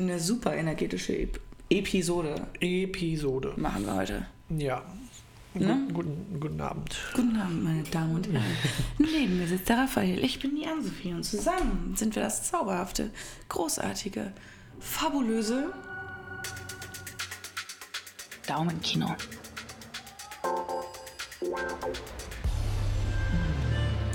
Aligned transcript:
eine 0.00 0.18
super 0.18 0.54
energetische 0.56 1.16
Ep 1.16 1.40
Episode 1.68 2.46
Episode. 2.60 3.52
machen 3.56 3.86
wir 3.86 3.94
heute. 3.94 4.26
Ja. 4.48 4.82
Ne? 5.54 5.88
Guten, 5.92 6.38
guten, 6.40 6.60
Abend. 6.60 6.96
Guten 7.14 7.36
Abend, 7.36 7.64
meine 7.64 7.82
Damen 7.84 8.14
und 8.14 8.26
Herren. 8.28 8.44
Neben 8.98 9.38
mir 9.38 9.46
sitzt 9.46 9.68
der 9.68 9.78
Raphael, 9.78 10.24
ich 10.24 10.38
bin 10.38 10.54
die 10.54 10.66
Ann-Sophie 10.66 11.12
und 11.12 11.24
zusammen 11.24 11.94
sind 11.96 12.14
wir 12.14 12.22
das 12.22 12.48
zauberhafte, 12.50 13.10
großartige, 13.48 14.32
fabulöse 14.78 15.72
Daumenkino. 18.46 19.16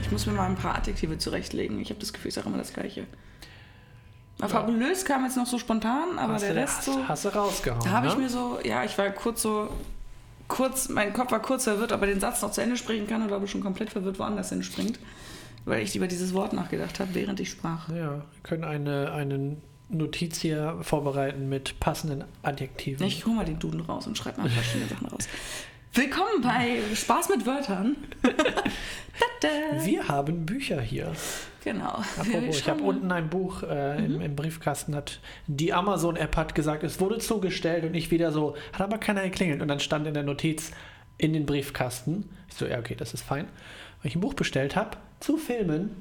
Ich 0.02 0.12
muss 0.12 0.26
mir 0.26 0.34
mal 0.34 0.50
ein 0.50 0.56
paar 0.56 0.76
Adjektive 0.76 1.18
zurechtlegen. 1.18 1.80
Ich 1.80 1.90
habe 1.90 2.00
das 2.00 2.14
Gefühl, 2.14 2.30
ich 2.30 2.36
sage 2.36 2.48
immer 2.48 2.58
das 2.58 2.74
Gleiche. 2.74 3.08
Aber 4.40 4.50
Fabulös 4.50 5.06
kam 5.06 5.24
jetzt 5.24 5.38
noch 5.38 5.46
so 5.46 5.58
spontan, 5.58 6.20
aber 6.20 6.34
hast, 6.34 6.44
der 6.44 6.54
du, 6.54 6.60
Rest 6.60 6.78
hast, 6.78 6.86
so. 6.86 7.08
hast 7.08 7.26
du 7.26 7.30
rausgehauen. 7.30 7.82
Da 7.84 7.90
habe 7.92 8.08
ich 8.08 8.16
ne? 8.16 8.24
mir 8.24 8.30
so, 8.30 8.60
ja, 8.64 8.84
ich 8.84 8.98
war 8.98 9.10
kurz 9.12 9.42
so, 9.42 9.70
kurz, 10.48 10.90
mein 10.90 11.14
Kopf 11.14 11.32
war 11.32 11.42
kurz 11.42 11.64
verwirrt, 11.64 11.92
ob 11.92 12.02
er 12.02 12.08
den 12.08 12.20
Satz 12.20 12.42
noch 12.42 12.52
zu 12.52 12.62
Ende 12.62 12.78
sprechen 12.78 13.08
kann 13.08 13.30
ob 13.32 13.42
er 13.42 13.48
schon 13.48 13.62
komplett 13.62 13.90
verwirrt 13.90 14.20
woanders 14.20 14.50
hinspringt. 14.50 15.00
Weil 15.64 15.82
ich 15.82 15.96
über 15.96 16.08
dieses 16.08 16.34
Wort 16.34 16.54
nachgedacht 16.54 17.00
habe, 17.00 17.16
während 17.16 17.40
ich 17.40 17.50
sprach. 17.50 17.90
Ja, 17.90 17.96
wir 17.96 18.24
können 18.44 18.64
eine, 18.64 19.12
eine 19.14 19.58
Notiz 19.90 20.40
hier 20.40 20.78
vorbereiten 20.82 21.50
mit 21.50 21.80
passenden 21.80 22.24
Adjektiven. 22.44 23.06
Ich 23.06 23.26
hol 23.26 23.34
mal 23.34 23.46
den 23.46 23.58
Duden 23.60 23.82
raus 23.82 24.06
und 24.06 24.18
schreib 24.18 24.38
mal 24.38 24.50
verschiedene 24.50 24.90
Sachen 24.90 25.08
raus. 25.08 25.28
Willkommen 25.96 26.42
bei 26.42 26.80
Spaß 26.94 27.30
mit 27.30 27.46
Wörtern. 27.46 27.96
Wir 29.84 30.08
haben 30.08 30.46
Bücher 30.46 30.82
hier. 30.82 31.14
genau. 31.64 32.02
Apropos, 32.20 32.60
ich 32.60 32.70
habe 32.70 32.84
unten 32.84 33.12
ein 33.12 33.30
Buch 33.30 33.64
äh, 33.64 34.00
Mhm. 34.02 34.16
im, 34.16 34.22
im 34.22 34.36
Briefkasten, 34.36 34.94
hat 34.96 35.20
die 35.48 35.72
Amazon-App 35.74 36.36
hat 36.36 36.54
gesagt, 36.56 36.84
es 36.84 37.00
wurde 37.00 37.20
zugestellt 37.20 37.86
und 37.86 37.94
ich 37.94 38.12
wieder 38.12 38.32
so, 38.32 38.56
hat 38.74 38.82
aber 38.82 38.98
keiner 38.98 39.24
geklingelt. 39.24 39.62
Und 39.62 39.68
dann 39.70 39.80
stand 39.80 40.06
in 40.08 40.14
der 40.14 40.24
Notiz 40.24 40.72
in 41.18 41.32
den 41.34 41.46
Briefkasten. 41.46 42.30
Ich 42.50 42.56
so, 42.56 42.66
ja, 42.66 42.78
okay, 42.80 42.96
das 42.96 43.14
ist 43.14 43.24
fein. 43.24 43.46
Weil 44.02 44.10
ich 44.10 44.16
ein 44.16 44.22
Buch 44.22 44.34
bestellt 44.34 44.76
habe 44.76 44.98
zu 45.22 45.38
Filmen, 45.38 45.92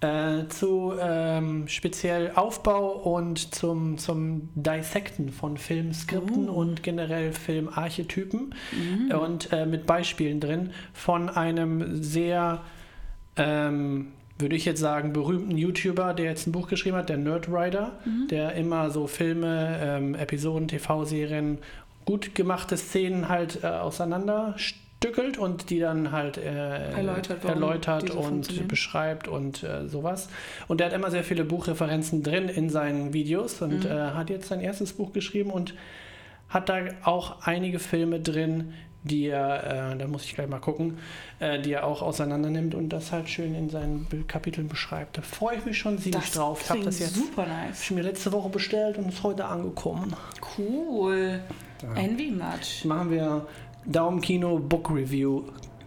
äh, 0.00 0.46
zu 0.48 0.92
ähm, 1.00 1.68
speziell 1.68 2.32
Aufbau 2.34 2.90
und 2.90 3.54
zum, 3.54 3.98
zum 3.98 4.48
Dissekten 4.54 5.30
von 5.30 5.56
Filmskripten 5.56 6.48
und 6.48 6.82
generell 6.82 7.32
Filmarchetypen. 7.32 8.54
Und 9.16 9.52
äh, 9.52 9.66
mit 9.66 9.86
Beispielen 9.86 10.40
drin 10.40 10.70
von 10.92 11.30
einem 11.30 12.02
sehr 12.02 12.62
ähm, 13.36 14.08
würde 14.38 14.56
ich 14.56 14.64
jetzt 14.64 14.80
sagen, 14.80 15.12
berühmten 15.12 15.56
YouTuber, 15.56 16.12
der 16.14 16.26
jetzt 16.26 16.46
ein 16.46 16.52
Buch 16.52 16.68
geschrieben 16.68 16.96
hat, 16.96 17.08
der 17.08 17.16
Nerdwriter, 17.16 17.92
der 18.30 18.54
immer 18.54 18.90
so 18.90 19.06
Filme, 19.06 19.78
ähm, 19.80 20.14
Episoden, 20.14 20.68
TV-Serien, 20.68 21.58
gut 22.04 22.34
gemachte 22.34 22.76
Szenen 22.76 23.28
halt 23.28 23.64
äh, 23.64 23.68
auseinanderstückelt 25.04 25.38
und 25.38 25.70
die 25.70 25.78
dann 25.78 26.12
halt 26.12 26.38
äh, 26.38 26.92
Erläutert, 26.92 27.44
erläutert 27.44 28.10
und 28.10 28.68
beschreibt 28.68 29.28
und 29.28 29.62
äh, 29.62 29.88
sowas. 29.88 30.28
Und 30.68 30.80
der 30.80 30.88
hat 30.88 30.94
immer 30.94 31.10
sehr 31.10 31.24
viele 31.24 31.44
Buchreferenzen 31.44 32.22
drin 32.22 32.48
in 32.48 32.70
seinen 32.70 33.12
Videos 33.12 33.60
und 33.62 33.84
Mhm. 33.84 33.90
äh, 33.90 34.10
hat 34.12 34.30
jetzt 34.30 34.48
sein 34.48 34.60
erstes 34.60 34.92
Buch 34.92 35.12
geschrieben 35.12 35.50
und 35.50 35.74
hat 36.48 36.68
da 36.68 36.78
auch 37.04 37.42
einige 37.42 37.78
Filme 37.78 38.20
drin, 38.20 38.72
die 39.02 39.26
er, 39.28 39.92
äh, 39.92 39.96
da 39.98 40.06
muss 40.08 40.24
ich 40.24 40.34
gleich 40.34 40.48
mal 40.48 40.58
gucken, 40.58 40.98
äh, 41.38 41.60
die 41.60 41.72
er 41.72 41.84
auch 41.86 42.02
auseinander 42.02 42.50
nimmt 42.50 42.74
und 42.74 42.88
das 42.88 43.12
halt 43.12 43.28
schön 43.28 43.54
in 43.54 43.68
seinen 43.70 44.06
Kapiteln 44.26 44.66
beschreibt. 44.66 45.18
Da 45.18 45.22
freue 45.22 45.58
ich 45.58 45.64
mich 45.64 45.78
schon 45.78 45.98
ziemlich 45.98 46.24
das 46.24 46.32
drauf. 46.32 46.60
Ich 46.62 46.70
habe 46.70 46.80
das 46.80 46.98
jetzt 46.98 47.14
super 47.14 47.46
nice. 47.46 47.82
ich 47.82 47.90
mir 47.92 48.02
letzte 48.02 48.32
Woche 48.32 48.48
bestellt 48.48 48.98
und 48.98 49.08
ist 49.08 49.22
heute 49.22 49.44
angekommen. 49.44 50.14
Cool. 50.58 51.40
Envy 51.94 52.30
much. 52.30 52.84
Machen 52.84 53.10
wir 53.10 53.46
Daumenkino 53.86 54.58
Book 54.58 54.90
Review 54.90 55.44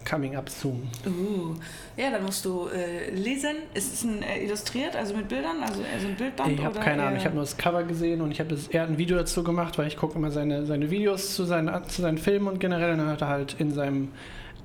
coming 0.09 0.35
up 0.35 0.49
soon. 0.49 0.89
Uh. 1.05 1.55
Ja, 1.95 2.09
dann 2.11 2.23
musst 2.23 2.43
du 2.45 2.67
äh, 2.67 3.11
lesen. 3.11 3.57
Ist 3.73 3.93
es 3.93 4.03
ein 4.03 4.23
äh, 4.23 4.43
illustriert, 4.43 4.95
also 4.95 5.15
mit 5.15 5.27
Bildern, 5.27 5.57
also, 5.61 5.81
also 5.93 6.07
ein 6.07 6.15
Bildband? 6.15 6.51
Ich 6.51 6.63
habe 6.63 6.79
keine 6.79 7.03
Ahnung, 7.03 7.17
ich 7.17 7.25
habe 7.25 7.35
nur 7.35 7.43
das 7.43 7.57
Cover 7.57 7.83
gesehen 7.83 8.21
und 8.21 8.31
ich 8.31 8.39
habe 8.39 8.57
er 8.71 8.81
hat 8.81 8.89
ein 8.89 8.97
Video 8.97 9.17
dazu 9.17 9.43
gemacht, 9.43 9.77
weil 9.77 9.87
ich 9.87 9.97
gucke 9.97 10.17
immer 10.17 10.31
seine, 10.31 10.65
seine 10.65 10.89
Videos 10.89 11.35
zu 11.35 11.43
seinen, 11.43 11.83
zu 11.87 12.01
seinen 12.01 12.17
Filmen 12.17 12.47
und 12.47 12.59
generell 12.59 12.93
und 12.93 12.99
dann 12.99 13.09
hat 13.09 13.21
er 13.21 13.27
halt 13.27 13.55
in 13.59 13.71
seinem 13.73 14.09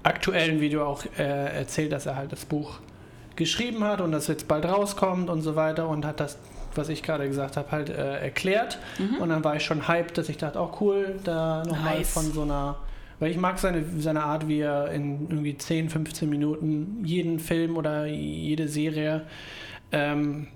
aktuellen 0.02 0.60
Video 0.60 0.86
auch 0.86 1.04
äh, 1.18 1.58
erzählt, 1.58 1.92
dass 1.92 2.06
er 2.06 2.16
halt 2.16 2.32
das 2.32 2.44
Buch 2.44 2.78
geschrieben 3.36 3.82
hat 3.84 4.00
und 4.00 4.12
das 4.12 4.28
jetzt 4.28 4.46
bald 4.48 4.64
rauskommt 4.64 5.28
und 5.28 5.42
so 5.42 5.56
weiter 5.56 5.88
und 5.88 6.04
hat 6.06 6.20
das, 6.20 6.38
was 6.74 6.88
ich 6.88 7.02
gerade 7.02 7.26
gesagt 7.26 7.56
habe, 7.56 7.70
halt 7.72 7.88
äh, 7.90 8.20
erklärt 8.20 8.78
und 9.18 9.28
dann 9.30 9.42
war 9.42 9.56
ich 9.56 9.64
schon 9.64 9.88
hyped, 9.88 10.16
dass 10.16 10.28
ich 10.28 10.36
dachte, 10.36 10.60
auch 10.60 10.80
cool, 10.80 11.16
da 11.24 11.64
nochmal 11.66 11.98
Nice. 11.98 12.12
von 12.12 12.32
so 12.32 12.42
einer 12.42 12.76
weil 13.24 13.30
ich 13.30 13.38
mag 13.38 13.58
seine, 13.58 13.82
seine 13.98 14.22
Art, 14.22 14.48
wie 14.48 14.60
er 14.60 14.90
in 14.90 15.30
irgendwie 15.30 15.56
10, 15.56 15.88
15 15.88 16.28
Minuten 16.28 17.02
jeden 17.06 17.38
Film 17.40 17.78
oder 17.78 18.04
jede 18.04 18.68
Serie 18.68 19.26
ähm, 19.92 20.48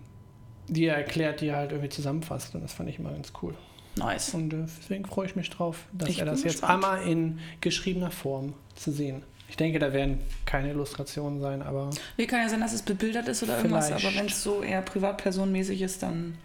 die 0.69 0.85
er 0.85 0.97
erklärt, 0.97 1.41
die 1.41 1.47
er 1.47 1.57
halt 1.57 1.71
irgendwie 1.73 1.89
zusammenfasst. 1.89 2.55
Und 2.55 2.61
das 2.63 2.75
fand 2.75 2.91
ich 2.91 2.99
immer 2.99 3.11
ganz 3.13 3.33
cool. 3.41 3.55
Nice. 3.97 4.35
Und 4.35 4.53
äh, 4.53 4.67
deswegen 4.79 5.07
freue 5.07 5.25
ich 5.25 5.35
mich 5.35 5.49
drauf, 5.49 5.87
dass 5.93 6.11
Ich 6.11 6.19
er 6.19 6.27
das 6.27 6.43
jetzt 6.43 6.61
gespannt. 6.61 6.85
einmal 6.85 7.09
in 7.09 7.39
geschriebener 7.63 8.11
Form 8.11 8.53
zu 8.75 8.93
sehen. 8.93 9.23
Ich 9.49 9.57
denke, 9.57 9.79
da 9.79 9.95
werden 9.95 10.19
keine 10.45 10.71
Illustrationen 10.71 11.41
sein, 11.41 11.63
aber 11.63 11.89
Wie 12.19 12.27
kann 12.27 12.41
ja 12.43 12.51
sein, 12.51 12.61
dass 12.61 12.75
es 12.75 12.83
bebildert 12.83 13.29
ist 13.29 13.43
oder 13.43 13.57
irgendwas, 13.57 13.87
Vielleicht. 13.87 14.05
aber 14.05 14.15
wenn 14.17 14.27
es 14.27 14.43
so 14.43 14.63
eher 14.63 14.83
privatpersonenmäßig 14.83 15.81
ist, 15.81 16.03
dann 16.03 16.37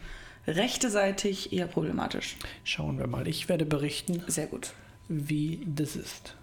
rechte 0.47 0.89
seitig 0.89 1.51
eher 1.51 1.67
problematisch. 1.67 2.37
schauen 2.63 2.97
wir 2.99 3.07
mal. 3.07 3.27
Ich 3.27 3.49
werde 3.49 3.65
berichten, 3.65 4.23
Sehr 4.27 4.47
gut. 4.47 4.73
Wie 5.13 5.65
das 5.67 5.95
ist. 5.95 6.35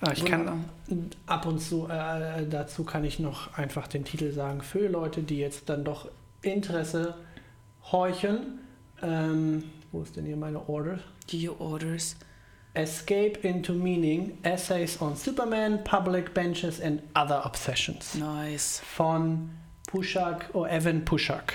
Ah, 0.00 0.12
ich 0.12 0.24
kann 0.24 0.64
ab 1.26 1.46
und 1.46 1.60
zu, 1.60 1.86
äh, 1.88 2.46
dazu 2.48 2.84
kann 2.84 3.04
ich 3.04 3.18
noch 3.18 3.56
einfach 3.58 3.88
den 3.88 4.04
Titel 4.04 4.32
sagen, 4.32 4.62
für 4.62 4.88
Leute, 4.88 5.22
die 5.22 5.38
jetzt 5.38 5.68
dann 5.68 5.84
doch 5.84 6.08
Interesse 6.42 7.14
horchen. 7.92 8.60
Ähm, 9.02 9.64
wo 9.92 10.02
ist 10.02 10.16
denn 10.16 10.24
hier 10.24 10.36
meine 10.36 10.68
Order? 10.68 10.98
Your 11.32 11.60
orders. 11.60 12.16
Escape 12.74 13.38
into 13.42 13.72
Meaning, 13.72 14.38
Essays 14.42 15.00
on 15.00 15.16
Superman, 15.16 15.82
Public 15.82 16.34
Benches 16.34 16.80
and 16.80 17.02
Other 17.14 17.44
Obsessions 17.44 18.14
Nice. 18.14 18.80
von 18.80 19.50
Pushak 19.86 20.54
oder 20.54 20.70
Evan 20.70 21.04
Pushak. 21.04 21.54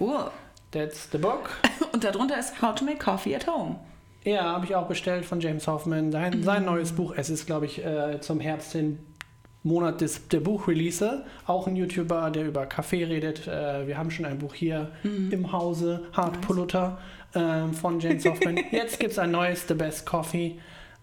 Cool. 0.00 0.30
That's 0.70 1.08
the 1.10 1.18
book. 1.18 1.50
Und 1.92 2.04
darunter 2.04 2.38
ist 2.38 2.60
How 2.60 2.74
to 2.74 2.84
Make 2.84 2.98
Coffee 2.98 3.34
at 3.34 3.46
Home. 3.46 3.78
Ja, 4.26 4.42
habe 4.44 4.64
ich 4.64 4.74
auch 4.74 4.88
bestellt 4.88 5.24
von 5.24 5.40
James 5.40 5.66
Hoffman. 5.68 6.10
Sein, 6.12 6.42
sein 6.42 6.60
Mhm. 6.62 6.66
neues 6.66 6.92
Buch. 6.92 7.14
Es 7.16 7.30
ist, 7.30 7.46
glaube 7.46 7.66
ich, 7.66 7.84
äh, 7.84 8.20
zum 8.20 8.40
Herbst 8.40 8.72
hin 8.72 8.98
Monat 9.62 10.00
des, 10.00 10.28
der 10.28 10.40
Buchrelease. 10.40 11.24
Auch 11.46 11.66
ein 11.66 11.76
YouTuber, 11.76 12.30
der 12.30 12.44
über 12.46 12.66
Kaffee 12.66 13.04
redet. 13.04 13.46
Äh, 13.48 13.86
wir 13.86 13.96
haben 13.98 14.10
schon 14.10 14.24
ein 14.26 14.38
Buch 14.38 14.54
hier 14.54 14.90
im 15.04 15.52
Hause, 15.52 16.04
Hard 16.12 16.36
Mhm. 16.36 16.40
Pulutter 16.42 16.98
ähm, 17.34 17.72
von 17.72 17.98
James 18.00 18.24
Hoffman. 18.24 18.58
Jetzt 18.70 18.98
gibt 18.98 19.12
es 19.12 19.18
ein 19.18 19.30
neues, 19.30 19.66
The 19.68 19.74
Best 19.74 20.06
Coffee. 20.06 20.58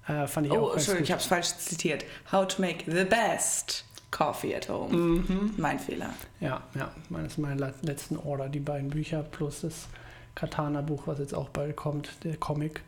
Äh, 0.07 0.28
fand 0.28 0.47
ich 0.47 0.51
Oh, 0.53 0.57
auch 0.67 0.73
Entschuldigung, 0.73 1.03
ich 1.03 1.12
habe 1.12 1.22
es 1.22 1.28
falsch 1.28 1.47
zitiert. 1.57 2.03
How 2.31 2.45
to 2.47 2.62
Make 2.62 2.83
the 2.91 3.06
Best 3.06 3.85
Coffee 4.12 4.56
at 4.56 4.67
Home. 4.69 4.94
Mhm. 4.95 5.53
Mein 5.57 5.79
Fehler. 5.79 6.09
Ja, 6.41 6.62
ja, 6.75 6.91
das 7.09 7.23
ist 7.23 7.38
meine 7.38 7.73
letzten 7.83 8.17
Order, 8.17 8.47
die 8.50 8.59
beiden 8.59 8.89
Bücher 8.89 9.23
plus 9.23 9.62
das 9.62 9.88
Katana-Buch, 10.35 11.03
was 11.06 11.19
jetzt 11.19 11.33
auch 11.33 11.50
bald 11.50 11.75
kommt, 11.78 12.09
der 12.23 12.35
Comic. 12.38 12.81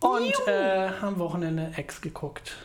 Und 0.00 0.32
äh, 0.46 0.88
am 1.02 1.18
Wochenende 1.18 1.72
Ex 1.76 2.00
geguckt. 2.00 2.56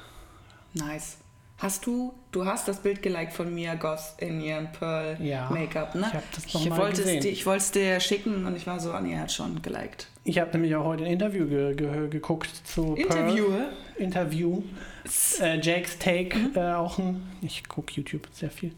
Nice. 0.74 1.18
Hast 1.60 1.86
du, 1.86 2.14
du 2.32 2.46
hast 2.46 2.68
das 2.68 2.80
Bild 2.82 3.02
geliked 3.02 3.32
von 3.32 3.54
Mia 3.54 3.76
Goth 3.76 4.16
in 4.18 4.42
ihrem 4.42 4.70
Pearl 4.74 5.16
Ja, 5.22 5.50
Make-up, 5.50 5.96
ne? 5.96 6.06
ich 6.10 6.14
hab 6.14 6.32
das 6.34 6.54
noch 6.54 6.62
ich 6.62 6.70
mal 6.70 6.78
wollte 6.78 6.94
es 7.02 7.06
gesehen. 7.08 7.22
dir, 7.22 7.32
ich 7.32 7.46
wollte 7.46 7.60
es 7.64 7.72
dir 7.72 8.00
schicken 8.02 8.46
und 8.46 8.58
ich 8.58 8.68
war 8.68 8.80
so, 8.82 8.92
ah 8.92 9.00
nee, 9.00 9.16
hat 9.18 9.32
schon 9.32 9.62
geliked. 9.62 10.08
Ich 10.26 10.40
habe 10.40 10.52
nämlich 10.52 10.76
auch 10.76 10.84
heute 10.84 11.06
ein 11.06 11.12
Interview 11.14 11.48
ge 11.48 11.74
ge 11.76 12.10
geguckt 12.10 12.50
zu 12.66 12.96
Interviewe? 12.96 13.48
Pearl. 13.50 13.70
Interview. 13.98 14.62
Äh, 15.40 15.60
Jake's 15.62 15.98
Take, 16.00 16.38
äh, 16.56 16.74
auch 16.74 16.98
ein. 16.98 17.22
Ich 17.42 17.68
gucke 17.68 17.94
YouTube 17.94 18.28
sehr 18.34 18.50
viel. 18.52 18.74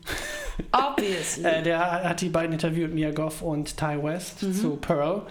Obviously. 0.71 1.43
Äh, 1.45 1.63
der 1.63 1.79
hat 1.79 2.21
die 2.21 2.29
beiden 2.29 2.53
interviewt, 2.53 2.93
Mia 2.93 3.11
Goff 3.11 3.41
und 3.41 3.77
Ty 3.77 4.03
West 4.03 4.43
Mhm. 4.43 4.53
zu 4.53 4.75
Pearl. 4.75 5.23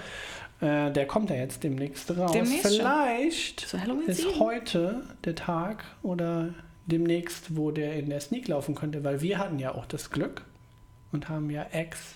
Äh, 0.64 0.90
der 0.93 1.06
kommt 1.06 1.28
ja 1.28 1.37
jetzt 1.37 1.62
demnächst 1.62 2.16
raus. 2.16 2.32
Demnächst. 2.32 2.66
Vielleicht 2.66 3.62
ist 3.64 4.16
Season? 4.16 4.40
heute 4.40 5.02
der 5.25 5.34
Tag 5.34 5.84
oder 6.02 6.55
demnächst, 6.87 7.55
wo 7.55 7.70
der 7.70 7.96
in 7.96 8.08
der 8.08 8.20
Sneak 8.20 8.49
laufen 8.49 8.75
könnte, 8.75 9.05
weil 9.05 9.20
wir 9.20 9.38
hatten 9.38 9.58
ja 9.58 9.75
auch 9.75 9.84
das 9.84 10.11
Glück 10.11 10.43
und 11.12 11.28
haben 11.28 11.50
ja 11.50 11.64
Ex 11.72 12.14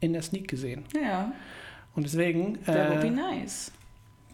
in 0.00 0.12
der 0.12 0.22
Sneak 0.22 0.48
gesehen. 0.48 0.84
ja, 1.00 1.32
Und 1.94 2.02
deswegen 2.04 2.58
that 2.64 2.90
would 2.90 3.00
be 3.00 3.06
äh, 3.06 3.10
nice. 3.10 3.70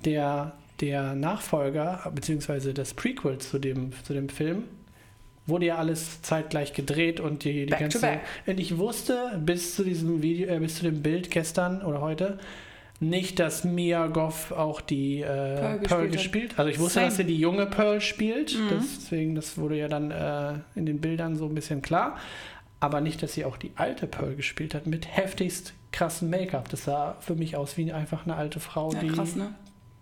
der, 0.06 0.54
der 0.80 1.14
Nachfolger, 1.14 2.10
beziehungsweise 2.14 2.72
das 2.72 2.94
Prequel 2.94 3.38
zu 3.38 3.58
dem, 3.58 3.92
zu 4.04 4.14
dem 4.14 4.30
Film, 4.30 4.64
wurde 5.46 5.66
ja 5.66 5.76
alles 5.76 6.22
zeitgleich 6.22 6.72
gedreht 6.72 7.20
und 7.20 7.44
die, 7.44 7.66
die 7.66 7.70
Back 7.70 7.78
to 7.78 7.82
ganze. 7.84 8.00
back. 8.00 8.20
Und 8.46 8.58
ich 8.58 8.78
wusste 8.78 9.38
bis 9.44 9.74
zu 9.74 9.84
diesem 9.84 10.22
Video, 10.22 10.48
äh, 10.48 10.58
bis 10.60 10.76
zu 10.76 10.84
dem 10.84 11.02
Bild 11.02 11.30
gestern 11.30 11.82
oder 11.82 12.00
heute, 12.00 12.38
nicht, 13.00 13.38
dass 13.38 13.64
Mia 13.64 14.06
Goff 14.08 14.50
auch 14.52 14.80
die 14.80 15.20
äh, 15.20 15.24
Pearl, 15.26 15.78
Pearl 15.78 16.08
gespielt, 16.08 16.12
gespielt 16.12 16.58
Also 16.58 16.70
ich 16.70 16.78
wusste, 16.78 16.94
Same. 16.94 17.06
dass 17.06 17.16
sie 17.16 17.24
die 17.24 17.38
junge 17.38 17.66
Pearl 17.66 18.00
spielt. 18.00 18.54
Mhm. 18.58 18.68
Deswegen, 18.70 19.34
das 19.34 19.56
wurde 19.56 19.76
ja 19.76 19.88
dann 19.88 20.10
äh, 20.10 20.54
in 20.74 20.86
den 20.86 21.00
Bildern 21.00 21.36
so 21.36 21.46
ein 21.46 21.54
bisschen 21.54 21.80
klar. 21.82 22.16
Aber 22.80 23.00
nicht, 23.00 23.22
dass 23.22 23.32
sie 23.34 23.44
auch 23.44 23.56
die 23.56 23.72
alte 23.76 24.06
Pearl 24.06 24.34
gespielt 24.36 24.74
hat 24.74 24.86
mit 24.86 25.06
heftigst 25.16 25.74
krassen 25.92 26.30
Make-up. 26.30 26.68
Das 26.68 26.84
sah 26.84 27.16
für 27.20 27.34
mich 27.34 27.56
aus 27.56 27.76
wie 27.76 27.92
einfach 27.92 28.24
eine 28.24 28.36
alte 28.36 28.60
Frau, 28.60 28.92
Ja, 28.92 29.00
die 29.00 29.08
krass, 29.08 29.34
ne? 29.36 29.54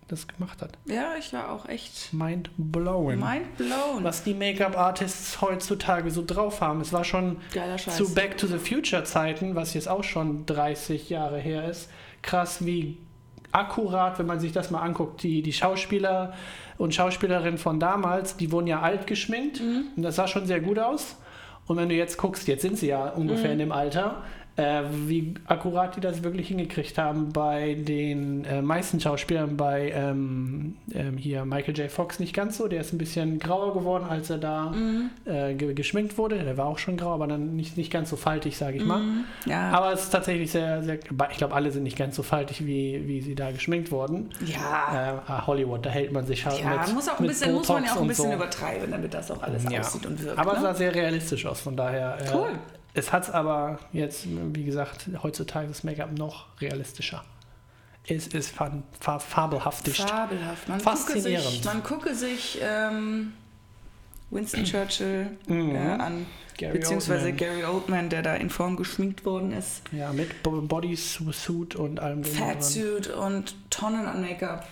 das 0.08 0.28
gemacht 0.28 0.62
hat. 0.62 0.70
Ja, 0.86 1.14
ich 1.18 1.32
war 1.32 1.50
auch 1.50 1.68
echt 1.68 2.12
Mind 2.12 2.50
blowing. 2.56 3.18
mind 3.18 3.56
blown. 3.56 4.04
Was 4.04 4.22
die 4.22 4.34
Make-up-Artists 4.34 5.40
heutzutage 5.40 6.10
so 6.10 6.22
drauf 6.24 6.60
haben. 6.60 6.80
Es 6.80 6.92
war 6.92 7.04
schon 7.04 7.38
zu 7.76 8.14
Back 8.14 8.38
to 8.38 8.46
the 8.46 8.58
Future 8.58 9.04
Zeiten, 9.04 9.54
was 9.54 9.74
jetzt 9.74 9.88
auch 9.88 10.04
schon 10.04 10.46
30 10.46 11.10
Jahre 11.10 11.38
her 11.38 11.68
ist, 11.68 11.88
krass 12.26 12.66
wie 12.66 12.98
akkurat, 13.52 14.18
wenn 14.18 14.26
man 14.26 14.40
sich 14.40 14.52
das 14.52 14.70
mal 14.70 14.80
anguckt, 14.80 15.22
die, 15.22 15.40
die 15.40 15.52
Schauspieler 15.52 16.34
und 16.76 16.94
Schauspielerinnen 16.94 17.58
von 17.58 17.80
damals, 17.80 18.36
die 18.36 18.52
wurden 18.52 18.66
ja 18.66 18.80
alt 18.80 19.06
geschminkt 19.06 19.60
und 19.96 20.02
das 20.02 20.16
sah 20.16 20.28
schon 20.28 20.46
sehr 20.46 20.60
gut 20.60 20.78
aus. 20.78 21.16
Und 21.66 21.78
wenn 21.78 21.88
du 21.88 21.94
jetzt 21.94 22.18
guckst, 22.18 22.46
jetzt 22.48 22.62
sind 22.62 22.76
sie 22.78 22.88
ja 22.88 23.08
ungefähr 23.08 23.52
in 23.52 23.58
dem 23.58 23.72
Alter, 23.72 24.22
äh, 24.56 24.82
wie 25.06 25.34
akkurat 25.46 25.96
die 25.96 26.00
das 26.00 26.22
wirklich 26.24 26.48
hingekriegt 26.48 26.96
haben 26.98 27.32
bei 27.32 27.74
den 27.74 28.44
äh, 28.46 28.62
meisten 28.62 28.98
Schauspielern, 29.00 29.56
bei 29.56 29.90
ähm, 29.94 30.76
ähm, 30.94 31.18
hier 31.18 31.44
Michael 31.44 31.76
J. 31.76 31.90
Fox 31.90 32.18
nicht 32.20 32.34
ganz 32.34 32.56
so, 32.56 32.66
der 32.66 32.80
ist 32.80 32.92
ein 32.92 32.98
bisschen 32.98 33.38
grauer 33.38 33.74
geworden, 33.74 34.04
als 34.08 34.30
er 34.30 34.38
da 34.38 34.72
äh, 35.26 35.54
ge 35.54 35.74
geschminkt 35.74 36.16
wurde. 36.16 36.38
Der 36.42 36.56
war 36.56 36.66
auch 36.66 36.78
schon 36.78 36.96
grau, 36.96 37.12
aber 37.12 37.26
dann 37.26 37.54
nicht, 37.56 37.76
nicht 37.76 37.92
ganz 37.92 38.08
so 38.10 38.16
faltig, 38.16 38.56
sage 38.56 38.78
ich 38.78 38.84
mal. 38.84 39.02
ja. 39.44 39.70
Aber 39.70 39.92
es 39.92 40.04
ist 40.04 40.10
tatsächlich 40.10 40.50
sehr, 40.50 40.82
sehr, 40.82 40.94
ich 41.30 41.36
glaube, 41.38 41.54
alle 41.54 41.70
sind 41.70 41.82
nicht 41.82 41.98
ganz 41.98 42.16
so 42.16 42.22
faltig, 42.22 42.64
wie, 42.66 43.02
wie 43.06 43.20
sie 43.20 43.34
da 43.34 43.50
geschminkt 43.50 43.90
wurden. 43.90 44.30
ja. 44.46 45.16
Äh, 45.26 45.30
ah, 45.30 45.46
Hollywood, 45.46 45.84
da 45.84 45.90
hält 45.90 46.12
man 46.12 46.24
sich 46.24 46.46
halt 46.46 46.60
Ja, 46.60 46.80
mit, 46.86 46.94
muss 46.94 47.08
auch 47.08 47.20
ein 47.20 47.26
muss 47.26 47.68
man 47.68 47.84
ja 47.84 47.92
auch 47.92 48.00
ein 48.00 48.08
bisschen 48.08 48.30
so. 48.30 48.34
übertreiben, 48.36 48.90
damit 48.90 49.12
das 49.12 49.30
auch 49.30 49.42
alles 49.42 49.64
Ja. 49.70 49.80
aussieht 49.80 50.06
und 50.06 50.22
wirkt. 50.24 50.38
Aber 50.38 50.52
es 50.52 50.58
ne? 50.58 50.62
sah 50.62 50.74
sehr 50.74 50.94
realistisch 50.94 51.44
aus, 51.46 51.60
von 51.60 51.76
daher. 51.76 52.16
äh, 52.20 52.34
Cool. 52.34 52.48
Es 52.96 53.12
hat 53.12 53.24
es 53.24 53.30
aber 53.30 53.78
jetzt, 53.92 54.26
wie 54.54 54.64
gesagt, 54.64 55.08
heutzutage 55.22 55.68
das 55.68 55.84
Make-up 55.84 56.12
noch 56.16 56.46
realistischer. 56.60 57.22
Es 58.08 58.26
ist 58.28 58.50
fan- 58.50 58.84
fa 58.98 59.18
fabelhaftig. 59.18 59.96
Fabelhaft. 59.98 60.68
Man 60.68 60.78
gucke 60.78 60.90
Faszinierend. 60.96 61.46
sich, 61.46 61.64
man 61.64 61.82
gucke 61.82 62.14
sich 62.14 62.58
ähm, 62.62 63.32
Winston 64.30 64.64
Churchill 64.70 65.36
Mhm. 65.46 65.74
äh, 65.74 65.78
an, 65.78 66.26
Gary 66.56 66.78
beziehungsweise 66.78 67.26
Oldman. 67.26 67.36
Gary 67.36 67.64
Oldman, 67.64 68.08
der 68.08 68.22
da 68.22 68.34
in 68.36 68.48
Form 68.48 68.76
geschminkt 68.76 69.24
worden 69.26 69.52
ist. 69.52 69.82
Ja, 69.92 70.12
mit 70.12 70.42
Bo- 70.42 70.62
Bodysuit 70.62 71.74
und 71.76 72.00
allem. 72.00 72.24
Fatsuit 72.24 73.08
und 73.08 73.54
Tonnen 73.70 74.06
an 74.06 74.22
Make-up. 74.22 74.66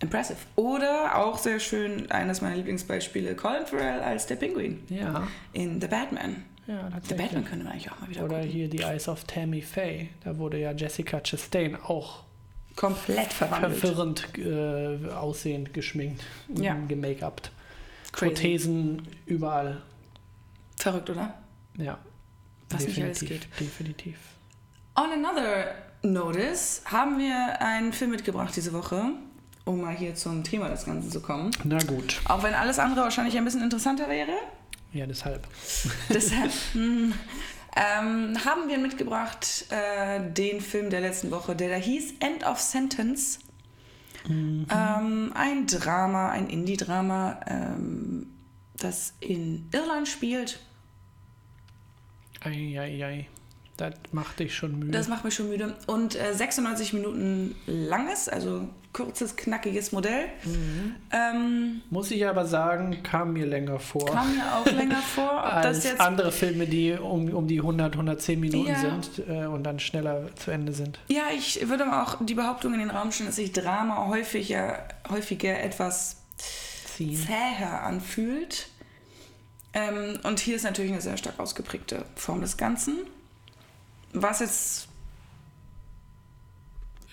Impressive. 0.00 0.38
Oder 0.56 1.16
auch 1.16 1.38
sehr 1.38 1.60
schön, 1.60 2.10
eines 2.10 2.40
meiner 2.40 2.56
Lieblingsbeispiele, 2.56 3.34
Colin 3.36 3.64
Farrell 3.66 4.00
als 4.00 4.26
der 4.26 4.36
Pinguin 4.36 4.82
Ja, 4.88 5.26
in 5.52 5.80
The 5.80 5.86
Batman. 5.86 6.44
ja, 6.66 6.90
The. 7.08 7.14
Batman 7.14 7.44
könnte 7.44 7.64
man 7.64 7.72
eigentlich 7.74 7.90
auch 7.90 8.00
mal 8.00 8.10
wieder 8.10 8.24
Oder 8.24 8.36
gucken. 8.38 8.50
hier 8.50 8.68
die 8.68 8.80
Eyes 8.82 9.08
of 9.08 9.24
Tammy 9.24 9.62
Faye. 9.62 10.08
Da 10.24 10.36
wurde 10.36 10.58
ja 10.58 10.72
Jessica 10.72 11.20
Chastain 11.20 11.76
auch 11.76 12.24
Komplett 12.76 13.32
verwandelt. 13.32 13.76
verwirrend 13.76 14.28
äh, 14.36 15.10
aussehend 15.12 15.72
geschminkt 15.72 16.22
Ja. 16.48 16.76
gemake-upt. 16.88 17.52
Prothesen 18.12 19.02
überall. 19.26 19.80
Verrückt, 20.76 21.08
oder? 21.10 21.34
Ja. 21.78 21.98
Was 22.70 22.86
nicht 22.86 23.00
alles 23.02 23.20
definitiv, 23.20 23.56
Definitiv. 23.58 24.16
On 24.96 25.10
another 25.12 25.74
notice 26.02 26.82
haben 26.86 27.18
wir 27.18 27.60
einen 27.60 27.92
Film 27.92 28.10
mitgebracht 28.12 28.54
diese 28.56 28.72
Woche, 28.72 29.12
um 29.64 29.80
mal 29.80 29.94
hier 29.94 30.14
zum 30.14 30.44
Thema 30.44 30.68
des 30.68 30.84
Ganzen 30.84 31.10
zu 31.10 31.20
kommen. 31.20 31.50
Na 31.64 31.78
gut. 31.78 32.20
Auch 32.26 32.42
wenn 32.42 32.54
alles 32.54 32.78
andere 32.78 33.02
wahrscheinlich 33.02 33.36
ein 33.36 33.44
bisschen 33.44 33.62
interessanter 33.62 34.08
wäre. 34.08 34.32
Ja, 34.92 35.06
deshalb. 35.06 35.48
Deshalb 36.08 36.52
hm, 36.72 37.12
ähm, 37.74 38.44
haben 38.44 38.68
wir 38.68 38.78
mitgebracht 38.78 39.66
äh, 39.70 40.20
den 40.30 40.60
Film 40.60 40.88
der 40.88 41.00
letzten 41.00 41.32
Woche, 41.32 41.56
der 41.56 41.68
da 41.68 41.74
hieß 41.74 42.14
End 42.20 42.46
of 42.46 42.60
Sentence. 42.60 43.40
Ähm, 44.26 45.32
ein 45.34 45.66
Drama, 45.66 46.30
ein 46.30 46.48
Indie-Drama, 46.48 47.40
ähm, 47.46 48.26
das 48.76 49.12
in 49.20 49.68
Irland 49.72 50.08
spielt. 50.08 50.60
Eieiei. 52.40 53.26
Das 53.76 53.94
macht 54.12 54.38
dich 54.38 54.54
schon 54.54 54.78
müde. 54.78 54.92
Das 54.92 55.08
macht 55.08 55.24
mich 55.24 55.34
schon 55.34 55.48
müde. 55.48 55.74
Und 55.86 56.14
äh, 56.14 56.32
96 56.32 56.92
Minuten 56.92 57.54
langes, 57.66 58.28
also 58.28 58.68
kurzes, 58.92 59.34
knackiges 59.34 59.90
Modell. 59.90 60.26
Ähm, 61.10 61.82
Muss 61.90 62.12
ich 62.12 62.24
aber 62.26 62.46
sagen, 62.46 63.02
kam 63.02 63.32
mir 63.32 63.46
länger 63.46 63.80
vor. 63.80 64.06
kam 64.06 64.36
mir 64.36 64.54
auch 64.54 64.66
länger 64.66 65.02
vor. 65.02 65.42
Als 65.44 65.98
andere 65.98 66.30
Filme, 66.30 66.66
die 66.66 66.92
um, 66.92 67.28
um 67.34 67.48
die 67.48 67.58
100, 67.58 67.94
110 67.94 68.38
Minuten 68.38 68.68
Ja. 68.70 68.78
sind 68.78 69.28
äh, 69.28 69.46
und 69.46 69.64
dann 69.64 69.80
schneller 69.80 70.28
zu 70.36 70.52
Ende 70.52 70.72
sind. 70.72 71.00
Ja, 71.08 71.24
ich 71.36 71.68
würde 71.68 71.84
auch 72.00 72.18
die 72.24 72.34
Behauptung 72.34 72.72
in 72.74 72.78
den 72.80 72.90
Raum 72.90 73.10
stellen, 73.10 73.28
dass 73.28 73.36
sich 73.36 73.50
Drama 73.52 74.06
häufiger, 74.06 74.86
häufiger 75.10 75.60
etwas 75.60 76.18
Ziehen. 76.36 77.16
zäher 77.16 77.82
anfühlt. 77.82 78.68
Ähm, 79.72 80.20
und 80.22 80.38
hier 80.38 80.54
ist 80.54 80.62
natürlich 80.62 80.92
eine 80.92 81.00
sehr 81.00 81.16
stark 81.16 81.40
ausgeprägte 81.40 82.04
Form 82.14 82.40
des 82.40 82.56
Ganzen. 82.56 82.98
Was 84.14 84.40
jetzt 84.40 84.88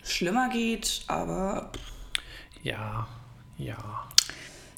schlimmer 0.04 0.50
geht, 0.50 1.04
aber 1.08 1.72
Ja, 2.64 3.08
ja. 3.58 4.08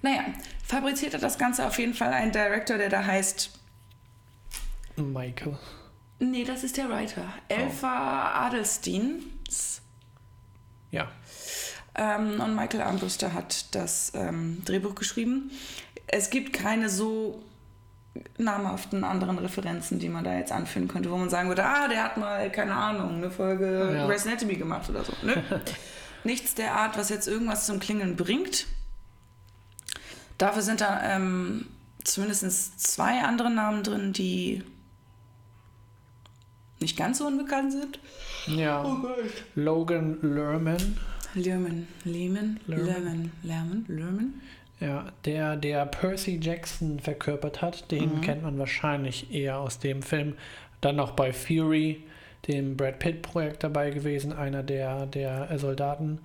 naja, 0.02 0.24
fabriziert 0.66 1.14
hat 1.14 1.24
das 1.24 1.38
Ganze 1.38 1.66
auf 1.68 1.78
jeden 1.80 1.94
Fall 1.94 2.14
ein 2.14 2.32
Director, 2.32 2.78
der 2.78 2.90
da 2.90 3.04
heißt, 3.06 3.52
Michael. 4.96 5.58
nee, 6.20 6.44
das 6.44 6.64
ist 6.64 6.78
der 6.78 6.90
Writer, 6.90 7.26
Elfa 7.50 8.46
Adelstein. 8.46 9.24
Ja. 10.92 11.12
Ähm, 11.96 12.40
und 12.40 12.56
Michael 12.56 12.82
Armbruster 12.84 13.34
hat 13.34 13.74
das 13.76 14.12
ähm, 14.16 14.62
Drehbuch 14.66 14.96
geschrieben. 14.96 15.52
Es 16.08 16.30
gibt 16.30 16.54
keine 16.54 16.90
so 16.90 17.44
namhaften 18.38 19.04
anderen 19.04 19.40
Referenzen, 19.40 20.00
die 20.00 20.10
man 20.10 20.24
da 20.24 20.38
jetzt 20.38 20.52
anführen 20.52 20.88
könnte, 20.88 21.10
wo 21.10 21.18
man 21.18 21.30
sagen 21.30 21.50
würde, 21.50 21.66
ah, 21.66 21.88
der 21.88 22.04
hat 22.04 22.18
mal, 22.18 22.52
keine 22.52 22.74
Ahnung, 22.74 23.16
eine 23.16 23.32
Folge 23.32 23.94
Ja. 23.96 24.06
Grey's 24.08 24.28
Anatomy 24.28 24.56
gemacht 24.56 24.90
oder 24.90 25.04
so. 25.04 25.14
Nö. 25.24 25.34
Nichts 26.24 26.56
der 26.56 26.76
Art, 26.76 26.98
was 26.98 27.10
jetzt 27.10 27.28
irgendwas 27.28 27.66
zum 27.66 27.80
Klingeln 27.80 28.16
bringt. 28.16 28.68
Dafür 30.38 30.62
sind 30.62 30.82
da 30.82 31.16
ähm, 31.16 31.66
zumindest 32.04 32.80
zwei 32.80 33.22
andere 33.22 33.50
Namen 33.50 33.84
drin, 33.84 34.14
die 34.14 34.64
nicht 36.80 36.98
ganz 36.98 37.18
so 37.18 37.28
unbekannt 37.28 37.72
sind. 37.72 38.00
Ja. 38.48 38.84
Oh 38.84 38.98
Logan 39.56 40.20
Lerman. 40.22 40.98
Lerman, 41.34 41.88
Lehman, 42.04 42.60
Lerman. 42.68 42.86
Lerman, 42.86 43.32
Lerman, 43.42 43.86
Lerman. 43.88 44.42
Ja, 44.84 45.06
der, 45.26 45.56
der 45.56 45.86
Percy 45.86 46.40
Jackson 46.42 47.00
verkörpert 47.00 47.62
hat, 47.62 47.90
den 47.92 48.20
kennt 48.22 48.44
man 48.44 48.60
wahrscheinlich 48.60 49.34
eher 49.34 49.58
aus 49.60 49.80
dem 49.80 50.02
Film. 50.02 50.36
Dann 50.82 50.98
noch 50.98 51.12
bei 51.12 51.32
Fury, 51.32 52.04
dem 52.50 52.76
Brad 52.76 53.00
Pitt-Projekt 53.00 53.64
dabei 53.64 53.92
gewesen, 53.92 54.34
einer 54.34 54.64
der, 54.64 55.06
der 55.06 55.48
Soldaten. 55.58 56.20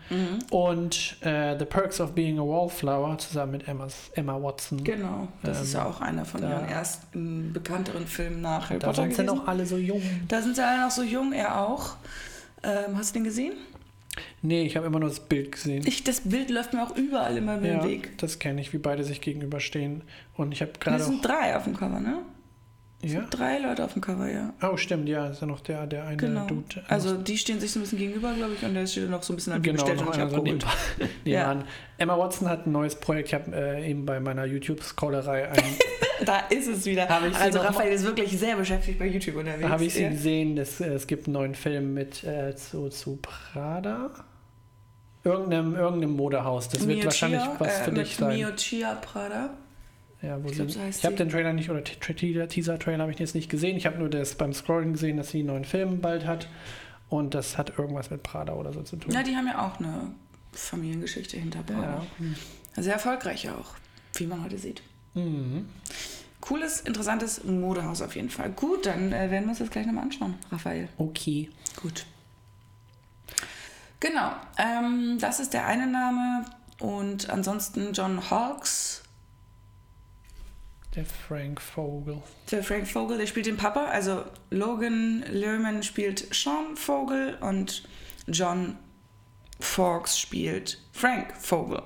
Und 0.50 1.16
äh, 1.20 1.56
The 1.56 1.64
Perks 1.64 2.00
of 2.00 2.12
Being 2.14 2.40
a 2.40 2.42
Wallflower 2.42 3.18
zusammen 3.18 3.52
mit 3.52 3.68
Emma's, 3.68 4.10
Emma 4.14 4.34
Watson. 4.42 4.82
Genau, 4.82 5.28
das 5.44 5.58
Ähm, 5.58 5.62
ist 5.64 5.72
ja 5.74 5.84
auch 5.86 6.00
einer 6.00 6.24
von 6.24 6.40
da- 6.40 6.50
ihren 6.50 6.68
ersten 6.68 7.52
bekannteren 7.52 8.06
Filmen 8.08 8.40
nach 8.40 8.70
Harry 8.70 8.80
Da 8.80 8.88
Potter 8.88 9.02
sind 9.02 9.14
sie 9.14 9.22
noch 9.22 9.46
alle 9.46 9.64
so 9.66 9.76
jung. 9.76 10.02
Da 10.26 10.42
sind 10.42 10.56
sie 10.56 10.66
alle 10.66 10.80
noch 10.82 10.90
so 10.90 11.02
jung, 11.04 11.32
er 11.32 11.60
auch. 11.60 11.94
Ähm, 12.64 12.96
hast 12.98 13.10
du 13.14 13.20
den 13.20 13.24
gesehen? 13.24 13.52
Nee, 14.42 14.64
ich 14.64 14.76
habe 14.76 14.86
immer 14.86 15.00
nur 15.00 15.08
das 15.08 15.20
Bild 15.20 15.52
gesehen. 15.52 15.86
Ich, 15.86 16.04
das 16.04 16.22
Bild 16.22 16.50
läuft 16.50 16.72
mir 16.72 16.82
auch 16.82 16.96
überall 16.96 17.36
immer 17.36 17.58
über 17.58 17.66
ja, 17.66 17.78
den 17.80 17.88
Weg. 17.88 18.18
das 18.18 18.38
kenne 18.38 18.60
ich, 18.60 18.72
wie 18.72 18.78
beide 18.78 19.04
sich 19.04 19.20
gegenüberstehen. 19.20 20.02
Und 20.36 20.52
ich 20.52 20.60
habe 20.60 20.72
gerade 20.80 21.02
sind 21.02 21.24
drei 21.24 21.56
auf 21.56 21.64
dem 21.64 21.76
Cover, 21.76 22.00
ne? 22.00 22.18
Auch. 23.02 23.08
Ja? 23.08 23.20
Drei 23.30 23.58
Leute 23.58 23.84
auf 23.84 23.92
dem 23.92 24.02
Cover, 24.02 24.30
ja. 24.30 24.52
Oh, 24.62 24.76
stimmt, 24.76 25.08
ja, 25.08 25.28
ist 25.28 25.40
ja 25.40 25.46
noch 25.46 25.60
der, 25.60 25.86
der 25.86 26.04
eine 26.04 26.16
Genau. 26.16 26.46
Dude. 26.46 26.82
Also 26.88 27.16
die 27.16 27.38
stehen 27.38 27.60
sich 27.60 27.70
so 27.70 27.78
ein 27.78 27.82
bisschen 27.82 27.98
gegenüber, 27.98 28.32
glaube 28.34 28.54
ich, 28.54 28.64
und 28.64 28.74
der 28.74 28.86
steht 28.86 29.08
noch 29.10 29.22
so 29.22 29.32
ein 29.32 29.36
bisschen 29.36 29.52
an 29.52 29.62
Genau, 29.62 29.84
bestellt 29.84 30.00
und 30.00 30.08
nicht 30.08 30.20
abgeholt. 30.20 30.66
Ja. 31.24 31.54
nebenan. 31.54 31.68
Emma 31.98 32.18
Watson 32.18 32.48
hat 32.48 32.66
ein 32.66 32.72
neues 32.72 32.96
Projekt. 32.96 33.28
Ich 33.28 33.34
habe 33.34 33.54
äh, 33.54 33.90
eben 33.90 34.04
bei 34.06 34.20
meiner 34.20 34.44
YouTube-Scrollerei 34.44 35.48
ein, 35.50 35.62
Da 36.24 36.40
ist 36.50 36.66
es 36.66 36.84
wieder. 36.84 37.08
Also 37.10 37.60
Raphael 37.60 37.92
ist 37.92 38.04
wirklich 38.04 38.36
sehr 38.38 38.56
beschäftigt 38.56 38.98
bei 38.98 39.06
YouTube 39.06 39.36
unterwegs. 39.36 39.68
habe 39.68 39.84
ich 39.84 39.94
sie 39.94 40.02
ja. 40.02 40.08
gesehen. 40.10 40.56
Das, 40.56 40.80
äh, 40.80 40.88
es 40.88 41.06
gibt 41.06 41.26
einen 41.26 41.34
neuen 41.34 41.54
Film 41.54 41.94
mit 41.94 42.24
äh, 42.24 42.54
zu, 42.56 42.88
zu 42.88 43.18
Prada. 43.22 44.10
Irgendeinem, 45.24 45.74
irgendeinem 45.74 46.16
Modehaus. 46.16 46.68
Das 46.68 46.86
wird 46.86 46.98
Mio 46.98 47.04
wahrscheinlich 47.04 47.42
Chia, 47.42 47.56
was 47.58 47.80
äh, 47.80 47.84
für 47.84 47.92
mit 47.92 48.06
dich 48.06 48.16
sein. 48.16 48.36
Mio 48.36 48.50
Chia 48.52 48.94
Prada. 48.94 49.50
Ja, 50.22 50.42
wo 50.42 50.48
Ich 50.48 50.56
so 50.56 50.64
ich 50.64 51.04
habe 51.04 51.14
den 51.14 51.28
Trailer 51.28 51.52
nicht, 51.52 51.70
oder 51.70 51.84
Teaser-Trailer 51.84 53.02
habe 53.02 53.12
ich 53.12 53.18
jetzt 53.18 53.34
nicht 53.34 53.48
gesehen. 53.48 53.76
Ich 53.76 53.86
habe 53.86 53.98
nur 53.98 54.08
das 54.08 54.34
beim 54.34 54.52
Scrolling 54.52 54.92
gesehen, 54.92 55.16
dass 55.16 55.30
sie 55.30 55.38
einen 55.38 55.48
neuen 55.48 55.64
Film 55.64 56.00
bald 56.00 56.26
hat. 56.26 56.48
Und 57.08 57.34
das 57.34 57.56
hat 57.56 57.78
irgendwas 57.78 58.10
mit 58.10 58.22
Prada 58.22 58.54
oder 58.54 58.72
so 58.72 58.82
zu 58.82 58.96
tun. 58.96 59.12
Ja, 59.12 59.22
die 59.22 59.34
haben 59.36 59.46
ja 59.46 59.66
auch 59.66 59.78
eine 59.78 60.12
Familiengeschichte 60.52 61.36
hinter 61.36 61.62
Prada. 61.62 62.04
Ja. 62.18 62.82
Sehr 62.82 62.94
erfolgreich 62.94 63.48
auch, 63.50 63.74
wie 64.14 64.26
man 64.26 64.44
heute 64.44 64.58
sieht. 64.58 64.82
Mhm. 65.14 65.68
Cooles, 66.40 66.80
interessantes 66.80 67.44
Modehaus 67.44 68.02
auf 68.02 68.14
jeden 68.14 68.30
Fall. 68.30 68.50
Gut, 68.50 68.86
dann 68.86 69.12
äh, 69.12 69.30
werden 69.30 69.44
wir 69.44 69.50
uns 69.50 69.58
das 69.58 69.70
gleich 69.70 69.86
nochmal 69.86 70.04
anschauen, 70.04 70.34
Raphael. 70.50 70.88
Okay. 70.96 71.50
Gut. 71.82 72.06
Genau, 74.00 74.30
ähm, 74.58 75.18
das 75.20 75.40
ist 75.40 75.52
der 75.52 75.66
eine 75.66 75.86
Name. 75.86 76.44
Und 76.80 77.28
ansonsten 77.28 77.92
John 77.92 78.30
Hawkes, 78.30 79.02
Der 80.98 81.06
Frank 81.06 81.60
Vogel. 81.60 82.20
der 82.50 82.64
Frank 82.64 82.88
Vogel, 82.88 83.18
der 83.18 83.28
spielt 83.28 83.46
den 83.46 83.56
Papa. 83.56 83.84
Also 83.84 84.24
Logan 84.50 85.22
Lerman 85.30 85.84
spielt 85.84 86.34
Sean 86.34 86.76
Vogel 86.76 87.38
und 87.40 87.84
John 88.26 88.76
Fawkes 89.60 90.18
spielt 90.18 90.82
Frank 90.92 91.28
Vogel. 91.38 91.82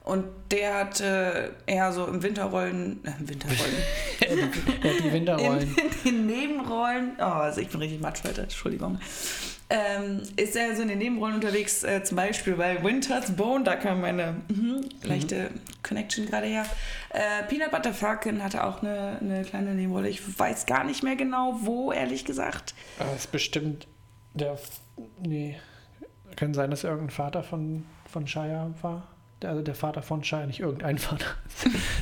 Und 0.00 0.24
der 0.50 0.74
hat 0.74 1.00
äh, 1.00 1.50
eher 1.66 1.92
so 1.92 2.06
im 2.06 2.24
Winterrollen, 2.24 3.04
äh, 3.04 3.12
im 3.20 3.28
Winterrollen, 3.28 3.74
Ja, 4.82 4.90
die 5.00 5.12
Winterrollen. 5.12 5.76
in, 6.04 6.08
in 6.08 6.14
den 6.16 6.26
Nebenrollen, 6.26 7.12
oh, 7.20 7.22
also 7.22 7.60
ich 7.60 7.68
bin 7.68 7.80
richtig 7.80 8.00
matsch 8.00 8.24
heute, 8.24 8.42
Entschuldigung, 8.42 8.98
ähm, 9.70 10.22
ist 10.36 10.56
er 10.56 10.76
so 10.76 10.82
in 10.82 10.88
den 10.88 10.98
Nebenrollen 10.98 11.36
unterwegs, 11.36 11.82
äh, 11.84 12.02
zum 12.02 12.16
Beispiel 12.16 12.54
bei 12.54 12.82
Winter's 12.82 13.32
Bone, 13.32 13.64
da 13.64 13.76
kam 13.76 14.02
meine 14.02 14.42
mhm, 14.48 14.88
leichte 15.02 15.50
Connection 15.82 16.26
gerade 16.26 16.46
her. 16.46 16.66
Äh, 17.10 17.44
Peanut 17.48 17.70
Butter 17.70 17.94
Falcon 17.94 18.42
hatte 18.42 18.64
auch 18.64 18.82
eine, 18.82 19.18
eine 19.20 19.42
kleine 19.42 19.74
Nebenrolle, 19.74 20.08
ich 20.08 20.38
weiß 20.38 20.66
gar 20.66 20.84
nicht 20.84 21.02
mehr 21.02 21.16
genau, 21.16 21.58
wo, 21.62 21.92
ehrlich 21.92 22.24
gesagt. 22.24 22.74
Aber 22.98 23.10
es 23.12 23.20
ist 23.20 23.32
bestimmt 23.32 23.86
der. 24.34 24.58
Nee. 25.20 25.56
Kann 26.36 26.52
sein, 26.52 26.70
dass 26.70 26.84
irgendein 26.84 27.10
Vater 27.10 27.42
von, 27.42 27.86
von 28.10 28.26
Shire 28.26 28.74
war. 28.82 29.13
Also 29.46 29.62
der 29.62 29.74
Vater 29.74 30.02
von 30.02 30.22
Shire, 30.24 30.46
nicht 30.46 30.60
irgendein 30.60 30.98
Vater. 30.98 31.26